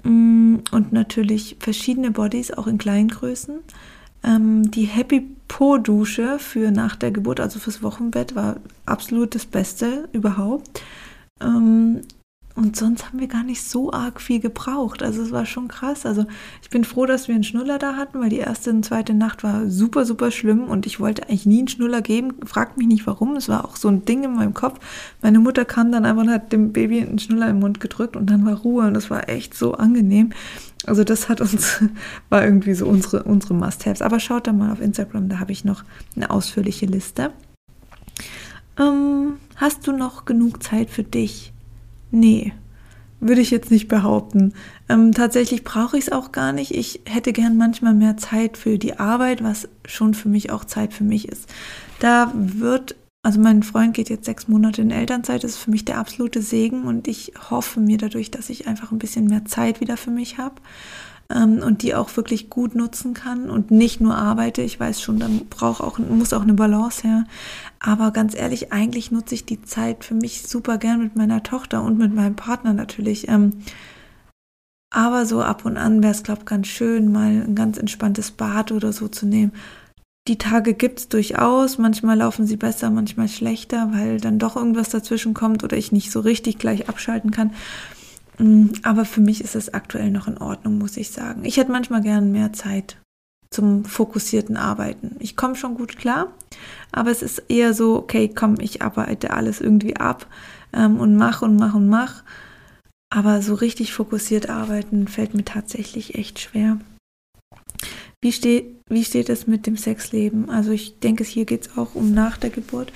[0.03, 3.61] mm, und natürlich verschiedene Bodies, auch in kleinen Größen.
[4.25, 8.57] Ähm, die Happy Po Dusche für nach der Geburt, also fürs Wochenbett, war
[8.87, 10.83] absolut das Beste überhaupt.
[11.41, 12.01] Ähm,
[12.57, 15.03] Und sonst haben wir gar nicht so arg viel gebraucht.
[15.03, 16.07] Also es war schon krass.
[16.07, 16.25] Also
[16.63, 19.43] ich bin froh, dass wir einen Schnuller da hatten, weil die erste und zweite Nacht
[19.43, 22.35] war super, super schlimm und ich wollte eigentlich nie einen Schnuller geben.
[22.47, 23.35] Fragt mich nicht warum.
[23.35, 24.79] Es war auch so ein Ding in meinem Kopf.
[25.21, 28.31] Meine Mutter kam dann einfach und hat dem Baby einen Schnuller im Mund gedrückt und
[28.31, 30.31] dann war Ruhe und das war echt so angenehm.
[30.87, 31.83] Also das hat uns,
[32.29, 34.03] war irgendwie so unsere, unsere Must-Haves.
[34.03, 35.85] Aber schaut da mal auf Instagram, da habe ich noch
[36.17, 37.31] eine ausführliche Liste.
[38.79, 41.53] Ähm, hast du noch genug Zeit für dich?
[42.11, 42.53] Nee,
[43.21, 44.53] würde ich jetzt nicht behaupten.
[44.89, 46.73] Ähm, tatsächlich brauche ich es auch gar nicht.
[46.73, 50.93] Ich hätte gern manchmal mehr Zeit für die Arbeit, was schon für mich auch Zeit
[50.93, 51.49] für mich ist.
[52.01, 55.85] Da wird, also mein Freund geht jetzt sechs Monate in Elternzeit, das ist für mich
[55.85, 59.81] der absolute Segen und ich hoffe mir dadurch, dass ich einfach ein bisschen mehr Zeit
[59.81, 60.57] wieder für mich habe
[61.31, 64.61] ähm, und die auch wirklich gut nutzen kann und nicht nur arbeite.
[64.61, 67.25] Ich weiß schon, da braucht auch, muss auch eine Balance her.
[67.81, 71.83] Aber ganz ehrlich, eigentlich nutze ich die Zeit für mich super gern mit meiner Tochter
[71.83, 73.29] und mit meinem Partner natürlich.
[73.29, 73.55] Ähm,
[74.91, 78.31] aber so ab und an wäre es, glaube ich, ganz schön, mal ein ganz entspanntes
[78.31, 79.53] Bad oder so zu nehmen.
[80.27, 81.77] Die Tage gibt es durchaus.
[81.77, 86.11] Manchmal laufen sie besser, manchmal schlechter, weil dann doch irgendwas dazwischen kommt oder ich nicht
[86.11, 87.53] so richtig gleich abschalten kann.
[88.39, 91.45] Mm, aber für mich ist es aktuell noch in Ordnung, muss ich sagen.
[91.45, 92.97] Ich hätte manchmal gern mehr Zeit
[93.51, 95.17] zum fokussierten Arbeiten.
[95.21, 96.33] Ich komme schon gut klar,
[96.91, 100.27] aber es ist eher so, okay, komm, ich arbeite alles irgendwie ab
[100.73, 102.25] ähm, und mach und mach und mach.
[103.11, 106.79] Aber so richtig fokussiert arbeiten fällt mir tatsächlich echt schwer.
[108.25, 110.49] Wie steht, wie steht es mit dem Sexleben?
[110.49, 112.91] Also ich denke, hier geht es auch um nach der Geburt.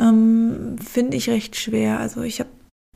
[0.00, 2.00] Ähm, Finde ich recht schwer.
[2.00, 2.50] Also ich habe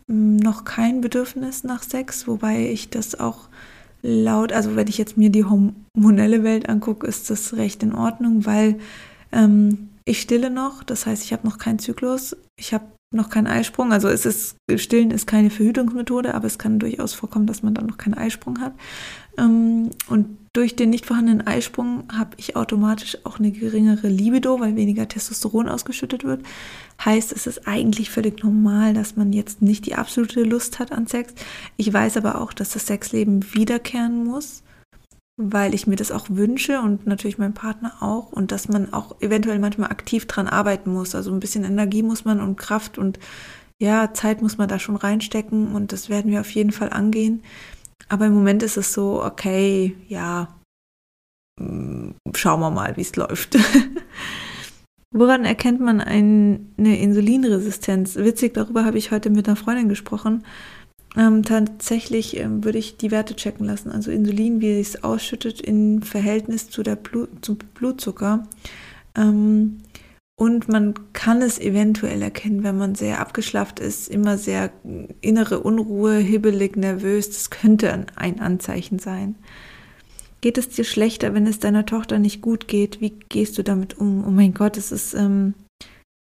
[0.08, 3.48] noch kein Bedürfnis nach Sex, wobei ich das auch
[4.02, 8.44] laut, also wenn ich jetzt mir die hormonelle Welt angucke, ist das recht in Ordnung,
[8.44, 8.80] weil
[9.30, 13.46] ähm, ich stille noch, das heißt, ich habe noch keinen Zyklus, ich habe noch keinen
[13.46, 17.72] Eisprung, also es ist, Stillen ist keine Verhütungsmethode, aber es kann durchaus vorkommen, dass man
[17.72, 18.74] dann noch keinen Eisprung hat.
[19.38, 24.76] Ähm, und durch den nicht vorhandenen Eisprung habe ich automatisch auch eine geringere Libido, weil
[24.76, 26.42] weniger Testosteron ausgeschüttet wird.
[27.02, 31.06] Heißt, es ist eigentlich völlig normal, dass man jetzt nicht die absolute Lust hat an
[31.06, 31.34] Sex.
[31.76, 34.62] Ich weiß aber auch, dass das Sexleben wiederkehren muss,
[35.40, 39.20] weil ich mir das auch wünsche und natürlich mein Partner auch und dass man auch
[39.20, 41.14] eventuell manchmal aktiv dran arbeiten muss.
[41.14, 43.20] Also ein bisschen Energie muss man und Kraft und
[43.80, 47.44] ja, Zeit muss man da schon reinstecken und das werden wir auf jeden Fall angehen.
[48.08, 50.48] Aber im Moment ist es so, okay, ja,
[51.60, 53.56] mm, schauen wir mal, wie es läuft.
[55.14, 58.16] Woran erkennt man eine Insulinresistenz?
[58.16, 60.44] Witzig, darüber habe ich heute mit einer Freundin gesprochen.
[61.18, 63.90] Ähm, tatsächlich ähm, würde ich die Werte checken lassen.
[63.90, 68.46] Also Insulin, wie es ausschüttet im Verhältnis zu der Blut, zum Blutzucker.
[69.16, 69.78] Ähm,
[70.38, 74.70] und man kann es eventuell erkennen, wenn man sehr abgeschlafft ist, immer sehr
[75.20, 77.30] innere Unruhe, hibbelig, nervös.
[77.30, 79.34] Das könnte ein Anzeichen sein.
[80.40, 83.00] Geht es dir schlechter, wenn es deiner Tochter nicht gut geht?
[83.00, 84.24] Wie gehst du damit um?
[84.24, 85.54] Oh mein Gott, es ist ähm,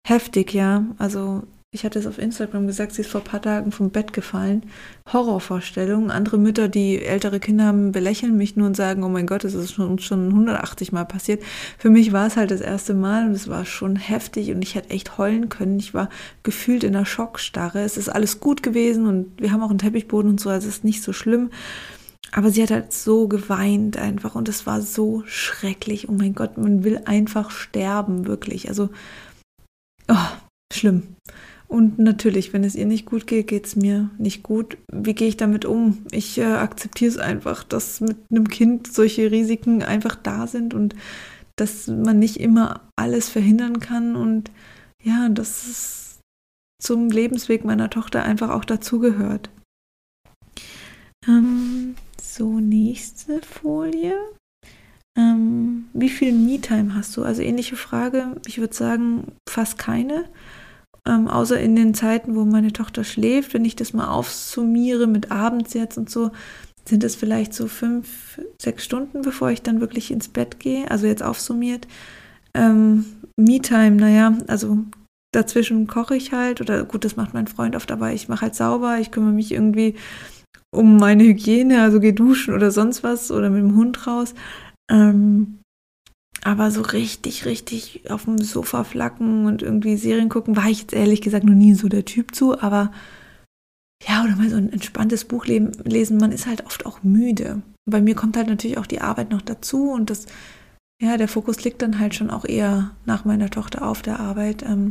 [0.07, 0.87] heftig, ja.
[0.97, 4.11] Also ich hatte es auf Instagram gesagt, sie ist vor ein paar Tagen vom Bett
[4.11, 4.63] gefallen.
[5.11, 6.11] Horrorvorstellungen.
[6.11, 9.53] Andere Mütter, die ältere Kinder haben, belächeln mich nur und sagen, oh mein Gott, das
[9.53, 11.41] ist schon, schon 180 Mal passiert.
[11.77, 14.75] Für mich war es halt das erste Mal und es war schon heftig und ich
[14.75, 15.79] hätte echt heulen können.
[15.79, 16.09] Ich war
[16.43, 17.79] gefühlt in einer Schockstarre.
[17.79, 20.75] Es ist alles gut gewesen und wir haben auch einen Teppichboden und so, also es
[20.75, 21.51] ist nicht so schlimm.
[22.33, 26.09] Aber sie hat halt so geweint einfach und es war so schrecklich.
[26.09, 28.67] Oh mein Gott, man will einfach sterben, wirklich.
[28.67, 28.89] Also,
[30.09, 30.27] oh,
[30.73, 31.15] schlimm.
[31.71, 34.77] Und natürlich, wenn es ihr nicht gut geht, geht es mir nicht gut.
[34.91, 35.99] Wie gehe ich damit um?
[36.11, 40.95] Ich äh, akzeptiere es einfach, dass mit einem Kind solche Risiken einfach da sind und
[41.55, 44.51] dass man nicht immer alles verhindern kann und
[45.01, 46.19] ja, dass es
[46.81, 49.49] zum Lebensweg meiner Tochter einfach auch dazugehört.
[51.25, 54.17] Ähm, so, nächste Folie.
[55.17, 57.23] Ähm, wie viel Me-Time hast du?
[57.23, 58.35] Also ähnliche Frage.
[58.45, 60.25] Ich würde sagen, fast keine.
[61.07, 65.31] Ähm, außer in den Zeiten, wo meine Tochter schläft, wenn ich das mal aufsummiere mit
[65.31, 66.31] abends jetzt und so,
[66.87, 70.89] sind es vielleicht so fünf, sechs Stunden, bevor ich dann wirklich ins Bett gehe.
[70.89, 71.87] Also jetzt aufsummiert.
[72.53, 73.05] Ähm,
[73.37, 74.79] Me-Time, naja, also
[75.33, 78.55] dazwischen koche ich halt oder gut, das macht mein Freund oft, aber ich mache halt
[78.55, 79.95] sauber, ich kümmere mich irgendwie
[80.71, 84.33] um meine Hygiene, also gehe duschen oder sonst was oder mit dem Hund raus.
[84.89, 85.60] Ähm,
[86.43, 90.93] aber so richtig, richtig auf dem Sofa flacken und irgendwie Serien gucken, war ich jetzt
[90.93, 92.59] ehrlich gesagt noch nie so der Typ zu.
[92.59, 92.91] Aber
[94.07, 97.61] ja, oder mal so ein entspanntes Buch lesen, man ist halt oft auch müde.
[97.85, 100.25] Bei mir kommt halt natürlich auch die Arbeit noch dazu und das,
[101.01, 104.63] ja, der Fokus liegt dann halt schon auch eher nach meiner Tochter auf der Arbeit.
[104.63, 104.87] Ähm,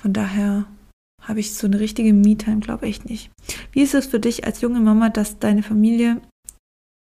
[0.00, 0.66] von daher
[1.22, 3.30] habe ich so eine richtige Me-Time, glaube ich nicht.
[3.72, 6.20] Wie ist es für dich als junge Mama, dass deine Familie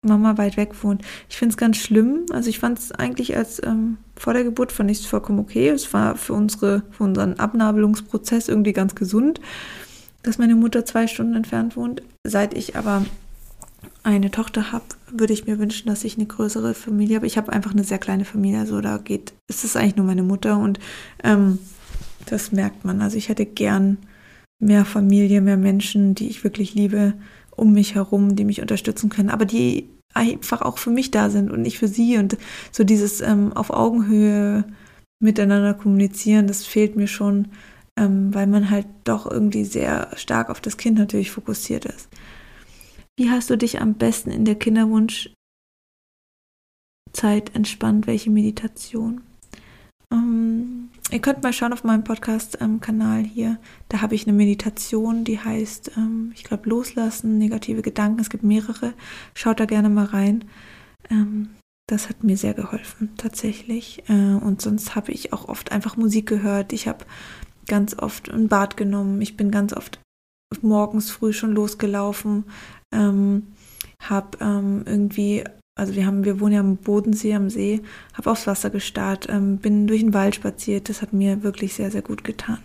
[0.01, 1.01] Mama weit weg wohnt?
[1.29, 2.25] Ich finde es ganz schlimm.
[2.31, 5.69] Also ich fand es eigentlich als ähm, vor der Geburt fand ich es vollkommen okay.
[5.69, 9.41] Es war für unsere für unseren Abnabelungsprozess irgendwie ganz gesund,
[10.23, 12.03] dass meine Mutter zwei Stunden entfernt wohnt.
[12.23, 13.05] Seit ich aber
[14.03, 17.27] eine Tochter habe, würde ich mir wünschen, dass ich eine größere Familie habe.
[17.27, 20.23] Ich habe einfach eine sehr kleine Familie, also da geht, es ist eigentlich nur meine
[20.23, 20.79] Mutter und
[21.23, 21.59] ähm,
[22.25, 23.01] das merkt man.
[23.01, 23.97] Also ich hätte gern
[24.59, 27.13] mehr Familie, mehr Menschen, die ich wirklich liebe,
[27.57, 31.51] um mich herum, die mich unterstützen können, aber die einfach auch für mich da sind
[31.51, 32.17] und nicht für sie.
[32.17, 32.37] Und
[32.71, 34.63] so dieses ähm, auf Augenhöhe
[35.19, 37.49] miteinander kommunizieren, das fehlt mir schon,
[37.97, 42.07] ähm, weil man halt doch irgendwie sehr stark auf das Kind natürlich fokussiert ist.
[43.19, 45.33] Wie hast du dich am besten in der Kinderwunschzeit
[47.53, 48.05] entspannt?
[48.05, 49.21] Welche Meditation?
[50.13, 50.76] Ähm,
[51.11, 53.59] ihr könnt mal schauen auf meinem Podcast-Kanal hier.
[53.89, 58.19] Da habe ich eine Meditation, die heißt, ähm, ich glaube, Loslassen, negative Gedanken.
[58.19, 58.93] Es gibt mehrere.
[59.33, 60.45] Schaut da gerne mal rein.
[61.09, 61.49] Ähm,
[61.87, 64.03] das hat mir sehr geholfen, tatsächlich.
[64.09, 66.73] Äh, und sonst habe ich auch oft einfach Musik gehört.
[66.73, 67.05] Ich habe
[67.67, 69.21] ganz oft ein Bad genommen.
[69.21, 69.99] Ich bin ganz oft
[70.61, 72.45] morgens früh schon losgelaufen,
[72.93, 73.47] ähm,
[74.01, 75.43] habe ähm, irgendwie,
[75.77, 77.81] also wir haben, wir wohnen ja am Bodensee, am See,
[78.13, 80.89] habe aufs Wasser gestarrt, ähm, bin durch den Wald spaziert.
[80.89, 82.59] Das hat mir wirklich sehr, sehr gut getan.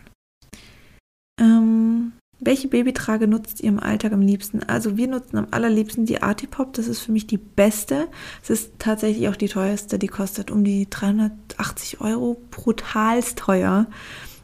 [1.40, 4.62] Ähm, welche Babytrage nutzt ihr im Alltag am liebsten?
[4.64, 6.72] Also wir nutzen am allerliebsten die Artipop.
[6.72, 8.08] Das ist für mich die beste.
[8.42, 9.98] Es ist tatsächlich auch die teuerste.
[9.98, 12.40] Die kostet um die 380 Euro.
[12.50, 13.86] Brutalst teuer.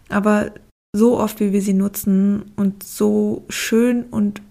[0.08, 0.52] Aber
[0.94, 4.42] so oft, wie wir sie nutzen und so schön und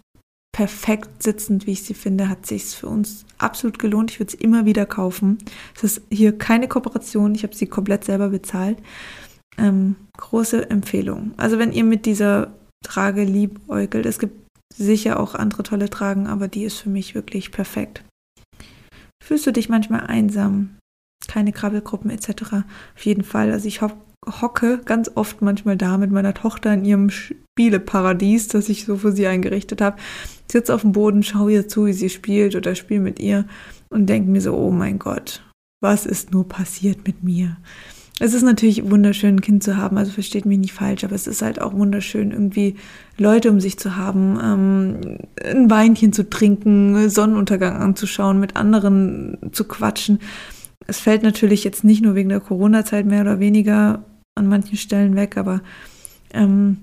[0.57, 4.09] perfekt sitzend, wie ich sie finde, hat sich für uns absolut gelohnt.
[4.09, 5.37] Ich würde es immer wieder kaufen.
[5.75, 7.35] Es ist hier keine Kooperation.
[7.35, 8.79] Ich habe sie komplett selber bezahlt.
[9.59, 11.33] Ähm, große Empfehlung.
[11.37, 16.47] Also wenn ihr mit dieser Trage liebäugelt, es gibt sicher auch andere tolle Tragen, aber
[16.47, 18.03] die ist für mich wirklich perfekt.
[19.23, 20.79] Fühlst du dich manchmal einsam?
[21.27, 22.31] Keine Krabbelgruppen etc.
[22.95, 23.51] Auf jeden Fall.
[23.51, 23.97] Also ich hoffe,
[24.41, 29.11] hocke ganz oft manchmal da mit meiner Tochter in ihrem Spieleparadies, das ich so für
[29.11, 29.97] sie eingerichtet habe.
[30.51, 33.45] Sitze auf dem Boden, schaue ihr zu, wie sie spielt oder spiele mit ihr
[33.89, 35.41] und denke mir so, oh mein Gott,
[35.81, 37.57] was ist nur passiert mit mir?
[38.19, 41.27] Es ist natürlich wunderschön, ein Kind zu haben, also versteht mich nicht falsch, aber es
[41.27, 42.75] ist halt auch wunderschön, irgendwie
[43.17, 49.65] Leute um sich zu haben, ähm, ein Weinchen zu trinken, Sonnenuntergang anzuschauen, mit anderen zu
[49.65, 50.19] quatschen.
[50.87, 55.15] Es fällt natürlich jetzt nicht nur wegen der Corona-Zeit mehr oder weniger an manchen Stellen
[55.15, 55.61] weg, aber
[56.33, 56.77] ähm,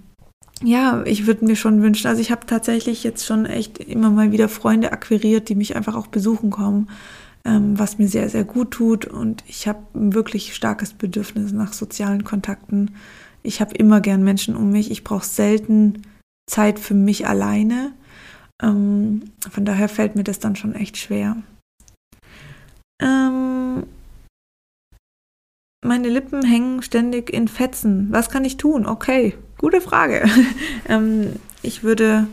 [0.64, 4.32] ja, ich würde mir schon wünschen, also ich habe tatsächlich jetzt schon echt immer mal
[4.32, 6.88] wieder Freunde akquiriert, die mich einfach auch besuchen kommen,
[7.44, 11.72] ähm, was mir sehr, sehr gut tut und ich habe ein wirklich starkes Bedürfnis nach
[11.72, 12.96] sozialen Kontakten.
[13.42, 16.02] Ich habe immer gern Menschen um mich, ich brauche selten
[16.50, 17.92] Zeit für mich alleine.
[18.62, 21.36] Ähm, von daher fällt mir das dann schon echt schwer.
[23.02, 23.84] Ähm,
[25.84, 28.08] meine Lippen hängen ständig in Fetzen.
[28.10, 28.86] Was kann ich tun?
[28.86, 30.24] Okay, gute Frage.
[30.88, 32.26] ähm, ich würde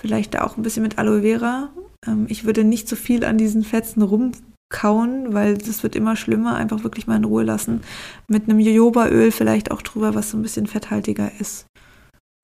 [0.00, 1.70] vielleicht da auch ein bisschen mit Aloe Vera.
[2.06, 6.56] Ähm, ich würde nicht so viel an diesen Fetzen rumkauen, weil das wird immer schlimmer.
[6.56, 7.82] Einfach wirklich mal in Ruhe lassen.
[8.28, 11.66] Mit einem Jojobaöl vielleicht auch drüber, was so ein bisschen fetthaltiger ist.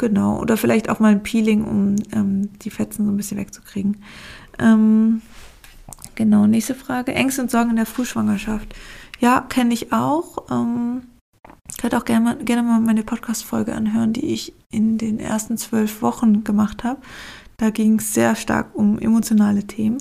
[0.01, 0.41] Genau.
[0.41, 4.03] Oder vielleicht auch mal ein Peeling, um ähm, die Fetzen so ein bisschen wegzukriegen.
[4.61, 5.23] Ähm,
[6.15, 7.15] genau, nächste Frage.
[7.15, 8.75] Ängste und Sorgen in der Frühschwangerschaft.
[9.19, 10.47] Ja, kenne ich auch.
[10.51, 11.03] Ähm,
[11.79, 16.45] könnt auch gerne gerne mal meine Podcast-Folge anhören, die ich in den ersten zwölf Wochen
[16.45, 17.01] gemacht habe.
[17.57, 19.99] Da ging es sehr stark um emotionale Themen.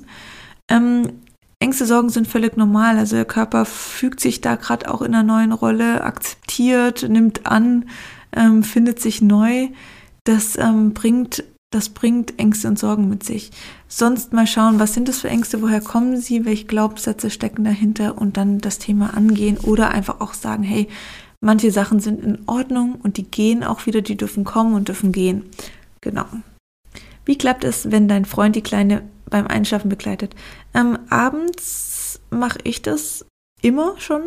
[0.69, 1.13] Ähm,
[1.59, 2.97] Ängste, Sorgen sind völlig normal.
[2.97, 7.85] Also der Körper fügt sich da gerade auch in einer neuen Rolle, akzeptiert, nimmt an,
[8.35, 9.69] ähm, findet sich neu.
[10.23, 13.51] Das ähm, bringt das bringt Ängste und Sorgen mit sich.
[13.89, 18.17] Sonst mal schauen, was sind das für Ängste, woher kommen sie, welche Glaubenssätze stecken dahinter
[18.17, 20.87] und dann das Thema angehen oder einfach auch sagen, hey,
[21.41, 25.11] manche Sachen sind in Ordnung und die gehen auch wieder, die dürfen kommen und dürfen
[25.11, 25.49] gehen.
[26.01, 26.25] Genau.
[27.25, 30.35] Wie klappt es, wenn dein Freund die Kleine beim Einschlafen begleitet?
[30.73, 33.25] Ähm, abends mache ich das
[33.61, 34.21] immer schon.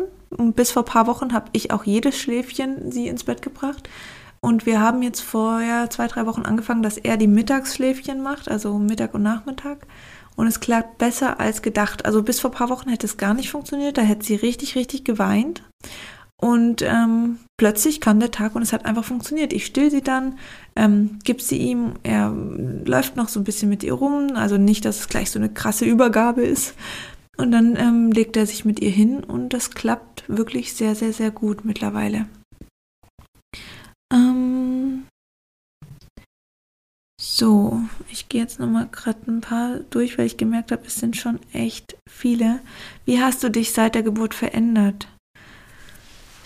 [0.55, 3.89] Bis vor ein paar Wochen habe ich auch jedes Schläfchen sie ins Bett gebracht.
[4.39, 8.77] Und wir haben jetzt vorher zwei, drei Wochen angefangen, dass er die Mittagsschläfchen macht, also
[8.79, 9.85] Mittag und Nachmittag.
[10.35, 12.05] Und es klappt besser als gedacht.
[12.05, 13.97] Also bis vor ein paar Wochen hätte es gar nicht funktioniert.
[13.97, 15.61] Da hätte sie richtig, richtig geweint.
[16.41, 19.53] Und ähm, plötzlich kam der Tag und es hat einfach funktioniert.
[19.53, 20.39] Ich still sie dann,
[20.75, 22.31] ähm, gib sie ihm, er
[22.83, 25.49] läuft noch so ein bisschen mit ihr rum, also nicht, dass es gleich so eine
[25.49, 26.73] krasse Übergabe ist.
[27.37, 31.13] Und dann ähm, legt er sich mit ihr hin und das klappt wirklich sehr, sehr,
[31.13, 32.27] sehr gut mittlerweile.
[34.11, 35.05] Ähm,
[37.41, 41.17] So, ich gehe jetzt nochmal gerade ein paar durch, weil ich gemerkt habe, es sind
[41.17, 42.59] schon echt viele.
[43.05, 45.07] Wie hast du dich seit der Geburt verändert?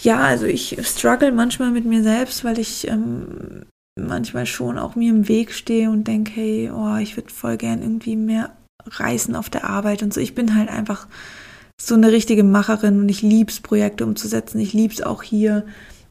[0.05, 3.65] Ja, also ich struggle manchmal mit mir selbst, weil ich ähm,
[3.99, 7.81] manchmal schon auch mir im Weg stehe und denke, hey, oh, ich würde voll gern
[7.81, 10.21] irgendwie mehr reißen auf der Arbeit und so.
[10.21, 11.07] Ich bin halt einfach
[11.81, 14.59] so eine richtige Macherin und ich liebe es, Projekte umzusetzen.
[14.59, 15.65] Ich liebe es auch hier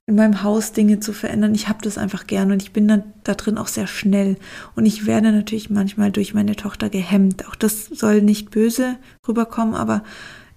[0.06, 1.54] in meinem Haus Dinge zu verändern.
[1.54, 4.38] Ich habe das einfach gern und ich bin dann da drin auch sehr schnell.
[4.74, 7.46] Und ich werde natürlich manchmal durch meine Tochter gehemmt.
[7.46, 8.96] Auch das soll nicht böse
[9.28, 10.02] rüberkommen, aber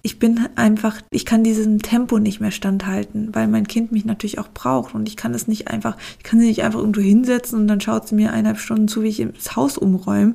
[0.02, 4.38] ich bin einfach, ich kann diesem Tempo nicht mehr standhalten, weil mein Kind mich natürlich
[4.38, 7.58] auch braucht und ich kann es nicht einfach, ich kann sie nicht einfach irgendwo hinsetzen
[7.58, 10.34] und dann schaut sie mir eineinhalb Stunden zu, wie ich das Haus umräume.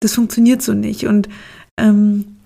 [0.00, 1.28] Das funktioniert so nicht und
[1.78, 2.36] ähm,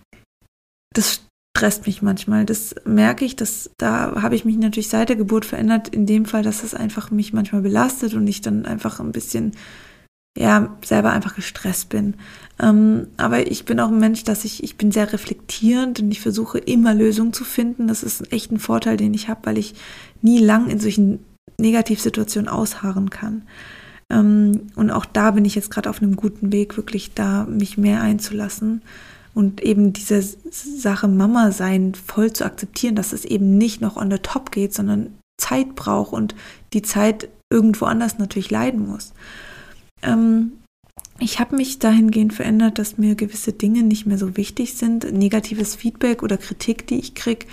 [0.92, 1.20] das
[1.56, 2.44] stresst mich manchmal.
[2.44, 6.26] Das merke ich, dass da habe ich mich natürlich seit der Geburt verändert, in dem
[6.26, 9.52] Fall, dass es einfach mich manchmal belastet und ich dann einfach ein bisschen,
[10.36, 12.14] ja, selber einfach gestresst bin.
[12.60, 16.20] Ähm, aber ich bin auch ein Mensch, dass ich, ich bin sehr reflektierend und ich
[16.20, 17.88] versuche immer Lösungen zu finden.
[17.88, 19.74] Das ist echt ein Vorteil, den ich habe, weil ich
[20.22, 21.24] nie lang in solchen
[21.58, 23.42] Negativsituationen ausharren kann.
[24.10, 27.76] Ähm, und auch da bin ich jetzt gerade auf einem guten Weg, wirklich da mich
[27.76, 28.82] mehr einzulassen
[29.34, 34.10] und eben diese Sache Mama sein voll zu akzeptieren, dass es eben nicht noch on
[34.10, 36.34] the top geht, sondern Zeit braucht und
[36.72, 39.12] die Zeit irgendwo anders natürlich leiden muss.
[40.06, 40.52] Ähm,
[41.18, 45.10] ich habe mich dahingehend verändert, dass mir gewisse Dinge nicht mehr so wichtig sind.
[45.12, 47.46] Negatives Feedback oder Kritik, die ich kriege,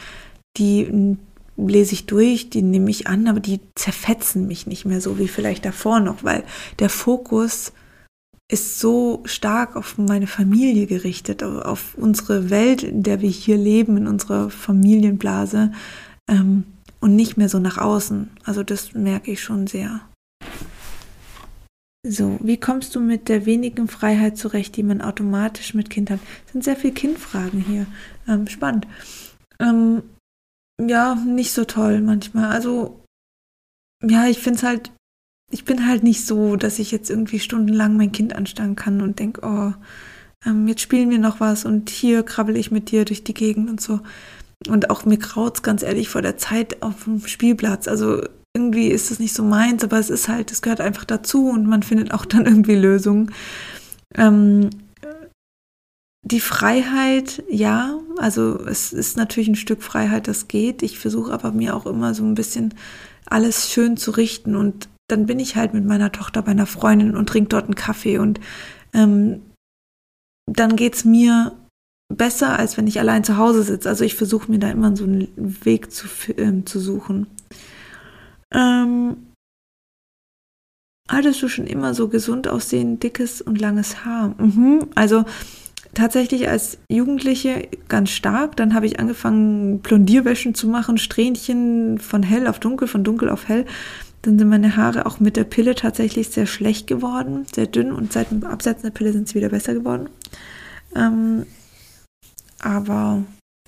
[0.57, 1.17] die
[1.55, 5.27] lese ich durch, die nehme ich an, aber die zerfetzen mich nicht mehr so wie
[5.27, 6.43] vielleicht davor noch, weil
[6.79, 7.73] der Fokus
[8.51, 13.97] ist so stark auf meine Familie gerichtet, auf unsere Welt, in der wir hier leben,
[13.97, 15.71] in unserer Familienblase
[16.29, 16.65] ähm,
[16.99, 18.29] und nicht mehr so nach außen.
[18.43, 20.01] Also das merke ich schon sehr.
[22.05, 26.19] So, wie kommst du mit der wenigen Freiheit zurecht, die man automatisch mit Kind hat?
[26.43, 27.85] Das sind sehr viele Kindfragen hier.
[28.27, 28.87] Ähm, spannend.
[29.59, 30.03] Ähm,
[30.81, 32.51] ja, nicht so toll manchmal.
[32.51, 33.05] Also,
[34.03, 34.91] ja, ich finde es halt
[35.53, 39.19] ich bin halt nicht so, dass ich jetzt irgendwie stundenlang mein Kind anstarren kann und
[39.19, 39.73] denke, oh,
[40.45, 43.69] ähm, jetzt spielen wir noch was und hier krabbel ich mit dir durch die Gegend
[43.69, 43.99] und so.
[44.67, 47.87] Und auch mir kraut's ganz ehrlich vor der Zeit auf dem Spielplatz.
[47.87, 48.23] Also
[48.55, 51.65] irgendwie ist es nicht so meins, aber es ist halt, es gehört einfach dazu und
[51.65, 53.31] man findet auch dann irgendwie Lösungen.
[54.15, 54.69] Ähm,
[56.25, 60.81] die Freiheit, ja, also es ist natürlich ein Stück Freiheit, das geht.
[60.83, 62.75] Ich versuche aber mir auch immer so ein bisschen
[63.25, 67.17] alles schön zu richten und dann bin ich halt mit meiner Tochter bei einer Freundin
[67.17, 68.39] und trinke dort einen Kaffee und
[68.93, 69.41] ähm,
[70.45, 71.53] dann geht es mir
[72.13, 73.89] besser, als wenn ich allein zu Hause sitze.
[73.89, 77.27] Also ich versuche mir da immer so einen Weg zu, ähm, zu suchen.
[78.53, 79.17] Ähm,
[81.09, 84.35] hattest du schon immer so gesund aussehen, dickes und langes Haar?
[84.37, 84.87] Mhm.
[84.95, 85.25] Also
[85.93, 88.55] tatsächlich als Jugendliche ganz stark.
[88.55, 93.47] Dann habe ich angefangen, Blondierwäschen zu machen, Strähnchen von hell auf dunkel, von dunkel auf
[93.47, 93.65] hell.
[94.23, 98.13] Dann sind meine Haare auch mit der Pille tatsächlich sehr schlecht geworden, sehr dünn und
[98.13, 100.07] seit dem Absetzen der Pille sind sie wieder besser geworden.
[100.95, 101.45] Ähm,
[102.59, 103.23] aber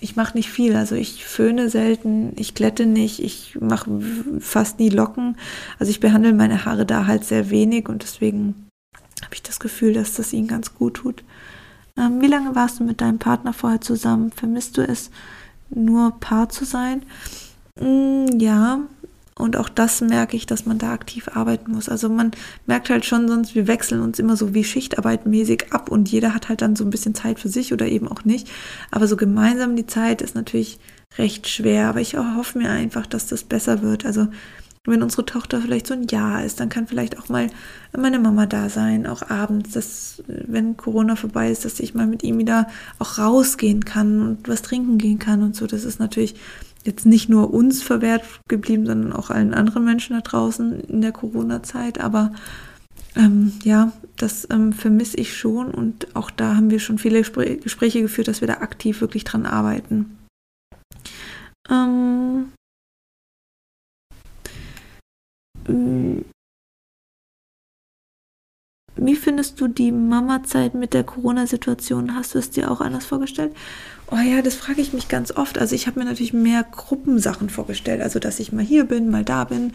[0.05, 0.75] ich mache nicht viel.
[0.75, 3.89] Also ich föhne selten, ich glätte nicht, ich mache
[4.39, 5.35] fast nie Locken.
[5.79, 8.67] Also ich behandle meine Haare da halt sehr wenig und deswegen
[9.23, 11.23] habe ich das Gefühl, dass das ihnen ganz gut tut.
[11.97, 14.31] Ähm, wie lange warst du mit deinem Partner vorher zusammen?
[14.31, 15.09] Vermisst du es,
[15.71, 17.01] nur Paar zu sein?
[17.81, 18.81] Mm, ja,
[19.37, 21.89] und auch das merke ich, dass man da aktiv arbeiten muss.
[21.89, 22.31] Also man
[22.67, 26.33] merkt halt schon sonst, wir wechseln uns immer so wie Schichtarbeit mäßig ab und jeder
[26.33, 28.47] hat halt dann so ein bisschen Zeit für sich oder eben auch nicht.
[28.91, 30.79] Aber so gemeinsam die Zeit ist natürlich
[31.17, 31.89] recht schwer.
[31.89, 34.05] Aber ich hoffe mir einfach, dass das besser wird.
[34.05, 34.27] Also
[34.85, 37.49] wenn unsere Tochter vielleicht so ein Jahr ist, dann kann vielleicht auch mal
[37.97, 42.23] meine Mama da sein, auch abends, dass, wenn Corona vorbei ist, dass ich mal mit
[42.23, 42.67] ihm wieder
[42.99, 45.67] auch rausgehen kann und was trinken gehen kann und so.
[45.67, 46.35] Das ist natürlich
[46.85, 51.11] jetzt nicht nur uns verwehrt geblieben, sondern auch allen anderen Menschen da draußen in der
[51.11, 51.99] Corona-Zeit.
[51.99, 52.31] Aber
[53.15, 57.45] ähm, ja, das ähm, vermisse ich schon und auch da haben wir schon viele Gespr
[57.57, 60.17] Gespräche geführt, dass wir da aktiv wirklich dran arbeiten.
[61.69, 62.51] Ähm,
[68.95, 72.15] wie findest du die Mama-Zeit mit der Corona-Situation?
[72.15, 73.55] Hast du es dir auch anders vorgestellt?
[74.11, 75.57] Oh ja, das frage ich mich ganz oft.
[75.57, 78.01] Also ich habe mir natürlich mehr Gruppensachen vorgestellt.
[78.01, 79.73] Also dass ich mal hier bin, mal da bin,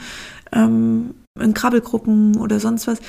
[0.53, 3.01] ähm, in Krabbelgruppen oder sonst was.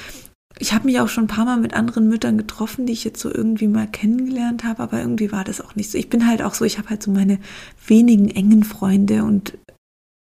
[0.60, 3.22] Ich habe mich auch schon ein paar Mal mit anderen Müttern getroffen, die ich jetzt
[3.22, 5.98] so irgendwie mal kennengelernt habe, aber irgendwie war das auch nicht so.
[5.98, 7.40] Ich bin halt auch so, ich habe halt so meine
[7.88, 9.58] wenigen engen Freunde und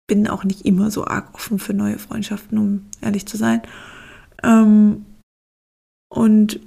[0.07, 3.63] bin auch nicht immer so arg offen für neue Freundschaften, um ehrlich zu sein.
[4.43, 5.07] Ähm,
[6.13, 6.61] Und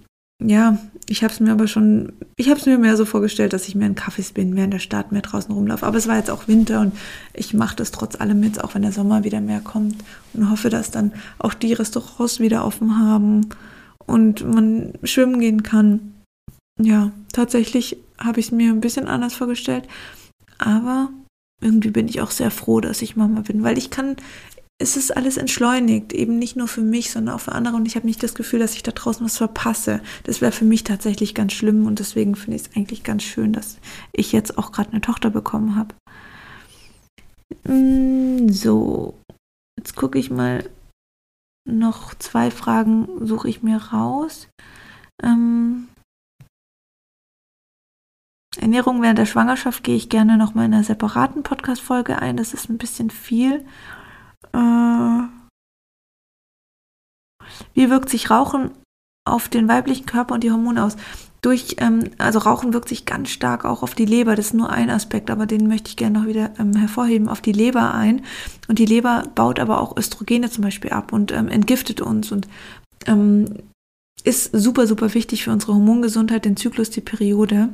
[0.44, 0.78] ja,
[1.08, 3.76] ich habe es mir aber schon, ich habe es mir mehr so vorgestellt, dass ich
[3.76, 5.86] mehr in Kaffees bin, mehr in der Stadt, mehr draußen rumlaufe.
[5.86, 6.94] Aber es war jetzt auch Winter und
[7.34, 10.70] ich mache das trotz allem jetzt, auch wenn der Sommer wieder mehr kommt und hoffe,
[10.70, 13.50] dass dann auch die Restaurants wieder offen haben
[14.06, 16.14] und man schwimmen gehen kann.
[16.82, 19.88] Ja, tatsächlich habe ich es mir ein bisschen anders vorgestellt,
[20.58, 21.10] aber
[21.62, 24.18] irgendwie bin ich auch sehr froh, dass ich Mama bin, weil ich kann,
[24.78, 27.76] es ist alles entschleunigt, eben nicht nur für mich, sondern auch für andere.
[27.76, 30.02] Und ich habe nicht das Gefühl, dass ich da draußen was verpasse.
[30.24, 33.54] Das wäre für mich tatsächlich ganz schlimm und deswegen finde ich es eigentlich ganz schön,
[33.54, 33.78] dass
[34.12, 35.96] ich jetzt auch gerade eine Tochter bekommen habe.
[37.64, 39.18] Mm, so,
[39.78, 40.70] jetzt gucke ich mal.
[41.68, 44.50] Noch zwei Fragen suche ich mir raus.
[45.24, 45.88] Ähm,
[48.58, 52.38] Ernährung während der Schwangerschaft gehe ich gerne noch mal in einer separaten Podcast-Folge ein.
[52.38, 53.66] Das ist ein bisschen viel.
[54.54, 55.24] Äh,
[57.74, 58.72] wie wirkt sich Rauchen
[59.28, 60.96] auf den weiblichen Körper und die Hormone aus?
[61.42, 64.36] Durch, ähm, also Rauchen wirkt sich ganz stark auch auf die Leber.
[64.36, 67.42] Das ist nur ein Aspekt, aber den möchte ich gerne noch wieder ähm, hervorheben, auf
[67.42, 68.24] die Leber ein.
[68.68, 72.48] Und die Leber baut aber auch Östrogene zum Beispiel ab und ähm, entgiftet uns und
[73.06, 73.46] ähm,
[74.24, 77.70] ist super, super wichtig für unsere Hormongesundheit, den Zyklus, die Periode.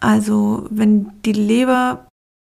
[0.00, 2.06] Also wenn die Leber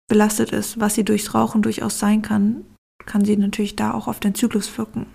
[0.10, 2.64] belastet ist, was sie durchs Rauchen durchaus sein kann,
[3.06, 5.08] kann sie natürlich da auch auf den Zyklus wirken.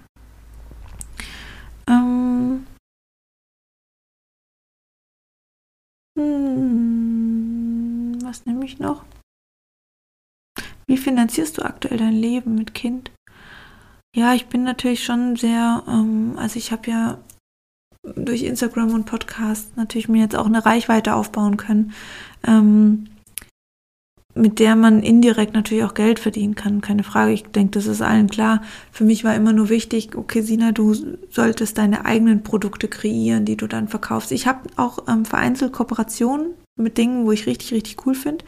[1.89, 2.67] Ähm
[6.19, 9.05] hm, was nehme ich noch?
[10.87, 13.11] Wie finanzierst du aktuell dein Leben mit Kind?
[14.17, 17.19] Ja, ich bin natürlich schon sehr, ähm, also ich habe ja
[18.03, 21.93] durch Instagram und Podcast natürlich mir jetzt auch eine Reichweite aufbauen können.
[22.47, 23.09] Ähm,
[24.35, 27.33] mit der man indirekt natürlich auch Geld verdienen kann, keine Frage.
[27.33, 28.63] Ich denke, das ist allen klar.
[28.93, 30.95] Für mich war immer nur wichtig, okay, Sina, du
[31.31, 34.31] solltest deine eigenen Produkte kreieren, die du dann verkaufst.
[34.31, 38.45] Ich habe auch ähm, vereinzelt Kooperationen mit Dingen, wo ich richtig, richtig cool finde.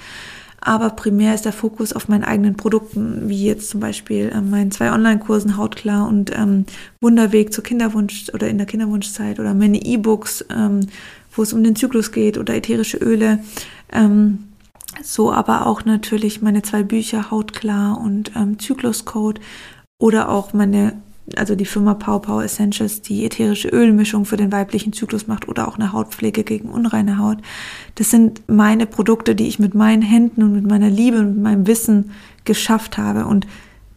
[0.60, 4.70] Aber primär ist der Fokus auf meinen eigenen Produkten, wie jetzt zum Beispiel ähm, meinen
[4.70, 6.66] zwei Online-Kursen Hautklar und ähm,
[7.00, 10.80] Wunderweg zur Kinderwunsch oder in der Kinderwunschzeit oder meine E-Books, ähm,
[11.32, 13.38] wo es um den Zyklus geht oder ätherische Öle.
[13.90, 14.49] Ähm,
[15.02, 19.40] so aber auch natürlich meine zwei Bücher Hautklar und ähm, Zykluscode
[19.98, 20.94] oder auch meine,
[21.36, 25.68] also die Firma Pow Pow Essentials, die ätherische Ölmischung für den weiblichen Zyklus macht oder
[25.68, 27.38] auch eine Hautpflege gegen unreine Haut.
[27.96, 31.42] Das sind meine Produkte, die ich mit meinen Händen und mit meiner Liebe und mit
[31.42, 32.12] meinem Wissen
[32.44, 33.46] geschafft habe und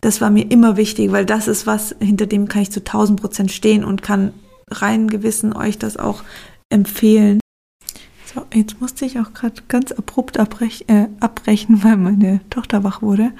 [0.04, 3.22] das war mir immer wichtig, weil das ist was, hinter dem kann ich zu 1000
[3.22, 4.34] Prozent stehen und kann
[4.70, 6.24] rein Gewissen euch das auch
[6.70, 7.40] empfehlen.
[8.26, 13.02] So, jetzt musste ich auch gerade ganz abrupt abbrech, äh, abbrechen, weil meine Tochter wach
[13.02, 13.32] wurde.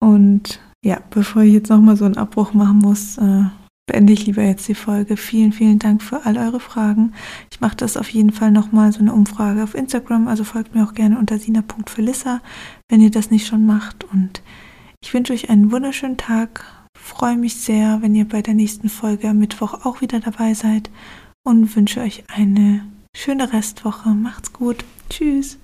[0.00, 3.44] Und ja, bevor ich jetzt nochmal so einen Abbruch machen muss, äh,
[3.86, 5.16] beende ich lieber jetzt die Folge.
[5.16, 7.14] Vielen, vielen Dank für all eure Fragen.
[7.50, 10.84] Ich mache das auf jeden Fall nochmal so eine Umfrage auf Instagram, also folgt mir
[10.84, 12.40] auch gerne unter sina.felissa,
[12.88, 14.04] wenn ihr das nicht schon macht.
[14.12, 14.42] Und
[15.02, 16.64] ich wünsche euch einen wunderschönen Tag.
[16.96, 20.90] Freue mich sehr, wenn ihr bei der nächsten Folge am Mittwoch auch wieder dabei seid
[21.44, 22.82] und wünsche euch eine
[23.20, 24.10] Schöne Restwoche.
[24.10, 24.84] Macht's gut.
[25.10, 25.58] Tschüss.